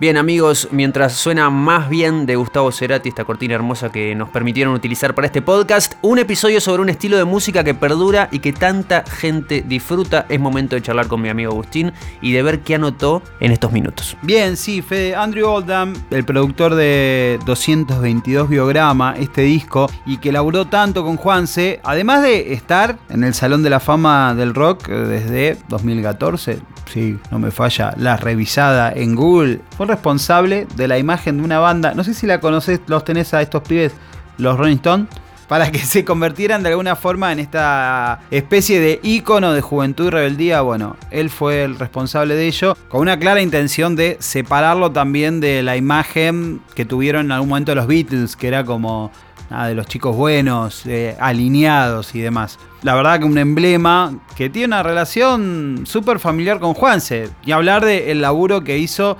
Bien 0.00 0.16
amigos, 0.16 0.68
mientras 0.70 1.12
suena 1.12 1.50
más 1.50 1.90
bien 1.90 2.24
de 2.24 2.34
Gustavo 2.34 2.72
Cerati, 2.72 3.10
esta 3.10 3.26
cortina 3.26 3.54
hermosa 3.54 3.92
que 3.92 4.14
nos 4.14 4.30
permitieron 4.30 4.72
utilizar 4.72 5.14
para 5.14 5.26
este 5.26 5.42
podcast, 5.42 5.92
un 6.00 6.18
episodio 6.18 6.58
sobre 6.62 6.80
un 6.80 6.88
estilo 6.88 7.18
de 7.18 7.26
música 7.26 7.64
que 7.64 7.74
perdura 7.74 8.30
y 8.32 8.38
que 8.38 8.54
tanta 8.54 9.04
gente 9.04 9.60
disfruta, 9.60 10.24
es 10.30 10.40
momento 10.40 10.74
de 10.74 10.80
charlar 10.80 11.06
con 11.06 11.20
mi 11.20 11.28
amigo 11.28 11.52
Agustín 11.52 11.92
y 12.22 12.32
de 12.32 12.42
ver 12.42 12.60
qué 12.60 12.76
anotó 12.76 13.22
en 13.40 13.52
estos 13.52 13.72
minutos. 13.72 14.16
Bien, 14.22 14.56
sí, 14.56 14.80
Fede, 14.80 15.14
Andrew 15.14 15.46
Oldham, 15.46 15.92
el 16.10 16.24
productor 16.24 16.76
de 16.76 17.38
222 17.44 18.48
Biograma, 18.48 19.14
este 19.18 19.42
disco, 19.42 19.90
y 20.06 20.16
que 20.16 20.32
laburó 20.32 20.64
tanto 20.64 21.04
con 21.04 21.18
Juanse, 21.18 21.78
además 21.84 22.22
de 22.22 22.54
estar 22.54 22.96
en 23.10 23.22
el 23.22 23.34
Salón 23.34 23.62
de 23.62 23.68
la 23.68 23.80
Fama 23.80 24.34
del 24.34 24.54
Rock 24.54 24.88
eh, 24.88 24.94
desde 24.94 25.58
2014, 25.68 26.58
sí, 26.90 27.18
no 27.30 27.38
me 27.38 27.50
falla, 27.50 27.92
la 27.98 28.16
revisada 28.16 28.92
en 28.92 29.14
Google, 29.14 29.60
responsable 29.90 30.66
de 30.76 30.88
la 30.88 30.98
imagen 30.98 31.38
de 31.38 31.44
una 31.44 31.58
banda, 31.58 31.94
no 31.94 32.04
sé 32.04 32.14
si 32.14 32.26
la 32.26 32.40
conoces, 32.40 32.80
los 32.86 33.04
tenés 33.04 33.34
a 33.34 33.42
estos 33.42 33.62
pibes, 33.62 33.92
los 34.38 34.56
Rolling 34.56 34.76
Stones, 34.76 35.08
para 35.48 35.72
que 35.72 35.80
se 35.80 36.04
convirtieran 36.04 36.62
de 36.62 36.68
alguna 36.68 36.94
forma 36.94 37.32
en 37.32 37.40
esta 37.40 38.20
especie 38.30 38.78
de 38.78 39.00
ícono 39.02 39.52
de 39.52 39.60
juventud 39.60 40.06
y 40.06 40.10
rebeldía. 40.10 40.60
Bueno, 40.60 40.96
él 41.10 41.28
fue 41.28 41.64
el 41.64 41.76
responsable 41.76 42.36
de 42.36 42.46
ello, 42.46 42.76
con 42.88 43.00
una 43.00 43.18
clara 43.18 43.42
intención 43.42 43.96
de 43.96 44.16
separarlo 44.20 44.92
también 44.92 45.40
de 45.40 45.64
la 45.64 45.76
imagen 45.76 46.60
que 46.76 46.84
tuvieron 46.84 47.26
en 47.26 47.32
algún 47.32 47.48
momento 47.48 47.74
los 47.74 47.88
Beatles, 47.88 48.36
que 48.36 48.46
era 48.46 48.64
como 48.64 49.10
de 49.50 49.74
los 49.74 49.86
chicos 49.86 50.14
buenos, 50.14 50.86
eh, 50.86 51.16
alineados 51.18 52.14
y 52.14 52.20
demás. 52.20 52.58
La 52.82 52.94
verdad 52.94 53.18
que 53.18 53.24
un 53.24 53.36
emblema 53.36 54.14
que 54.36 54.48
tiene 54.48 54.68
una 54.68 54.82
relación 54.82 55.82
súper 55.84 56.20
familiar 56.20 56.60
con 56.60 56.74
Juanse. 56.74 57.28
Y 57.44 57.50
hablar 57.50 57.84
del 57.84 58.22
laburo 58.22 58.62
que 58.62 58.78
hizo 58.78 59.18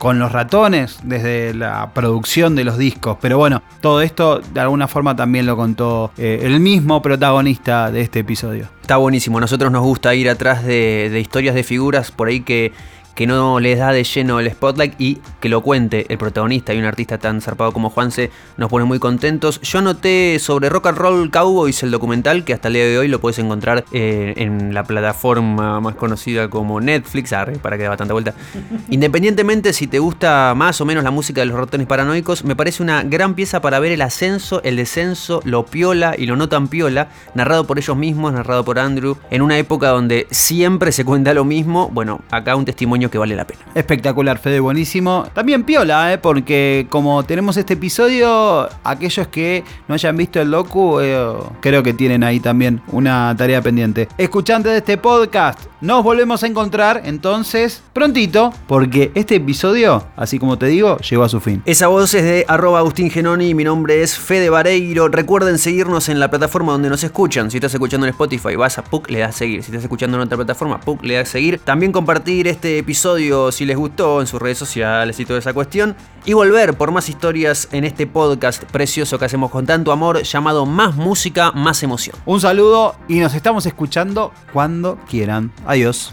con 0.00 0.18
los 0.18 0.32
ratones 0.32 0.98
desde 1.02 1.52
la 1.52 1.90
producción 1.92 2.56
de 2.56 2.64
los 2.64 2.78
discos. 2.78 3.18
Pero 3.20 3.36
bueno, 3.36 3.62
todo 3.82 4.00
esto 4.00 4.40
de 4.40 4.60
alguna 4.60 4.88
forma 4.88 5.14
también 5.14 5.44
lo 5.44 5.58
contó 5.58 6.10
eh, 6.16 6.40
el 6.42 6.58
mismo 6.58 7.02
protagonista 7.02 7.90
de 7.90 8.00
este 8.00 8.20
episodio. 8.20 8.70
Está 8.80 8.96
buenísimo, 8.96 9.38
nosotros 9.40 9.70
nos 9.70 9.82
gusta 9.82 10.14
ir 10.14 10.30
atrás 10.30 10.64
de 10.64 11.20
historias 11.20 11.54
de 11.54 11.64
figuras 11.64 12.10
por 12.12 12.28
ahí 12.28 12.40
que 12.40 12.72
que 13.14 13.26
no 13.26 13.60
les 13.60 13.78
da 13.78 13.92
de 13.92 14.04
lleno 14.04 14.40
el 14.40 14.50
spotlight 14.50 14.94
y 14.98 15.18
que 15.40 15.48
lo 15.48 15.62
cuente 15.62 16.06
el 16.08 16.18
protagonista 16.18 16.74
y 16.74 16.78
un 16.78 16.84
artista 16.84 17.18
tan 17.18 17.40
zarpado 17.40 17.72
como 17.72 17.90
Juanse 17.90 18.30
nos 18.56 18.70
pone 18.70 18.84
muy 18.84 18.98
contentos. 18.98 19.60
Yo 19.62 19.78
anoté 19.78 20.38
sobre 20.38 20.68
Rock 20.68 20.86
and 20.86 20.98
Roll 20.98 21.30
Cowboys 21.30 21.82
el 21.82 21.90
documental 21.90 22.44
que 22.44 22.52
hasta 22.52 22.68
el 22.68 22.74
día 22.74 22.84
de 22.84 22.98
hoy 22.98 23.08
lo 23.08 23.20
puedes 23.20 23.38
encontrar 23.38 23.84
eh, 23.92 24.34
en 24.36 24.74
la 24.74 24.84
plataforma 24.84 25.80
más 25.80 25.94
conocida 25.94 26.48
como 26.48 26.80
Netflix, 26.80 27.30
para 27.62 27.76
que 27.76 27.84
dé 27.84 27.88
bastante 27.88 28.12
vuelta. 28.12 28.34
Independientemente 28.90 29.72
si 29.72 29.86
te 29.86 29.98
gusta 29.98 30.54
más 30.56 30.80
o 30.80 30.84
menos 30.84 31.04
la 31.04 31.10
música 31.10 31.40
de 31.40 31.46
los 31.46 31.56
ratones 31.56 31.86
paranoicos, 31.86 32.44
me 32.44 32.56
parece 32.56 32.82
una 32.82 33.02
gran 33.02 33.34
pieza 33.34 33.60
para 33.60 33.78
ver 33.78 33.92
el 33.92 34.02
ascenso, 34.02 34.62
el 34.62 34.76
descenso, 34.76 35.40
lo 35.44 35.66
piola 35.66 36.14
y 36.16 36.26
lo 36.26 36.36
no 36.36 36.48
tan 36.48 36.68
piola, 36.68 37.08
narrado 37.34 37.66
por 37.66 37.78
ellos 37.78 37.96
mismos, 37.96 38.32
narrado 38.32 38.64
por 38.64 38.78
Andrew, 38.78 39.16
en 39.30 39.42
una 39.42 39.58
época 39.58 39.88
donde 39.88 40.26
siempre 40.30 40.92
se 40.92 41.04
cuenta 41.04 41.34
lo 41.34 41.44
mismo. 41.44 41.90
Bueno, 41.92 42.20
acá 42.30 42.56
un 42.56 42.64
testimonio 42.64 42.99
que 43.08 43.18
vale 43.18 43.36
la 43.36 43.46
pena. 43.46 43.60
Espectacular, 43.74 44.38
Fede, 44.38 44.58
buenísimo. 44.58 45.28
También 45.32 45.62
piola, 45.62 46.12
¿eh? 46.12 46.18
porque 46.18 46.88
como 46.90 47.22
tenemos 47.22 47.56
este 47.56 47.74
episodio, 47.74 48.68
aquellos 48.82 49.28
que 49.28 49.62
no 49.86 49.94
hayan 49.94 50.16
visto 50.16 50.40
el 50.40 50.50
docu, 50.50 50.98
eh, 51.00 51.32
creo 51.60 51.84
que 51.84 51.94
tienen 51.94 52.24
ahí 52.24 52.40
también 52.40 52.82
una 52.88 53.32
tarea 53.38 53.62
pendiente. 53.62 54.08
Escuchantes 54.18 54.72
de 54.72 54.78
este 54.78 54.98
podcast, 54.98 55.60
nos 55.80 56.04
volvemos 56.04 56.42
a 56.42 56.46
encontrar 56.46 57.02
entonces 57.04 57.82
prontito, 57.92 58.52
porque 58.66 59.12
este 59.14 59.36
episodio, 59.36 60.04
así 60.16 60.38
como 60.38 60.58
te 60.58 60.66
digo, 60.66 60.98
llegó 60.98 61.22
a 61.22 61.28
su 61.28 61.40
fin. 61.40 61.62
Esa 61.64 61.88
voz 61.88 62.12
es 62.14 62.22
de 62.22 62.44
arroba 62.48 62.80
Agustín 62.80 63.10
Genoni, 63.10 63.54
mi 63.54 63.64
nombre 63.64 64.02
es 64.02 64.18
Fede 64.18 64.50
Vareiro. 64.50 65.08
Recuerden 65.08 65.58
seguirnos 65.58 66.08
en 66.08 66.20
la 66.20 66.28
plataforma 66.28 66.72
donde 66.72 66.90
nos 66.90 67.02
escuchan. 67.02 67.50
Si 67.50 67.56
estás 67.56 67.72
escuchando 67.72 68.06
en 68.06 68.10
Spotify, 68.10 68.56
vas 68.56 68.78
a 68.78 68.84
PUC, 68.84 69.10
le 69.10 69.20
das 69.20 69.30
a 69.30 69.38
seguir. 69.38 69.62
Si 69.62 69.70
estás 69.70 69.84
escuchando 69.84 70.18
en 70.18 70.24
otra 70.24 70.36
plataforma, 70.36 70.80
PUC, 70.80 71.02
le 71.02 71.14
das 71.14 71.28
a 71.28 71.32
seguir. 71.32 71.60
También 71.60 71.92
compartir 71.92 72.46
este 72.46 72.78
episodio 72.78 73.50
si 73.50 73.64
les 73.64 73.76
gustó 73.76 74.20
en 74.20 74.26
sus 74.26 74.40
redes 74.40 74.58
sociales 74.58 75.18
y 75.18 75.24
toda 75.24 75.38
esa 75.38 75.54
cuestión. 75.54 75.96
Y 76.26 76.34
volver 76.34 76.74
por 76.74 76.92
más 76.92 77.08
historias 77.08 77.68
en 77.72 77.84
este 77.84 78.06
podcast 78.06 78.64
precioso 78.64 79.18
que 79.18 79.24
hacemos 79.24 79.50
con 79.50 79.64
tanto 79.64 79.92
amor 79.92 80.22
llamado 80.22 80.66
Más 80.66 80.94
Música, 80.94 81.52
Más 81.52 81.82
Emoción. 81.82 82.16
Un 82.26 82.40
saludo 82.40 82.94
y 83.08 83.20
nos 83.20 83.34
estamos 83.34 83.64
escuchando 83.64 84.32
cuando 84.52 84.98
quieran. 85.08 85.50
Adiós. 85.70 86.12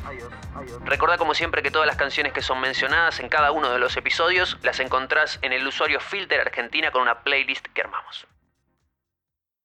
Recordá 0.85 1.17
como 1.17 1.33
siempre 1.33 1.63
que 1.63 1.71
todas 1.71 1.87
las 1.87 1.95
canciones 1.95 2.31
que 2.31 2.43
son 2.43 2.61
mencionadas 2.61 3.19
en 3.19 3.27
cada 3.27 3.49
uno 3.51 3.71
de 3.71 3.79
los 3.79 3.97
episodios 3.97 4.55
las 4.61 4.79
encontrás 4.79 5.39
en 5.41 5.51
el 5.51 5.65
usuario 5.65 5.99
Filter 5.99 6.41
Argentina 6.41 6.91
con 6.91 7.01
una 7.01 7.23
playlist 7.23 7.65
que 7.73 7.81
armamos. 7.81 8.27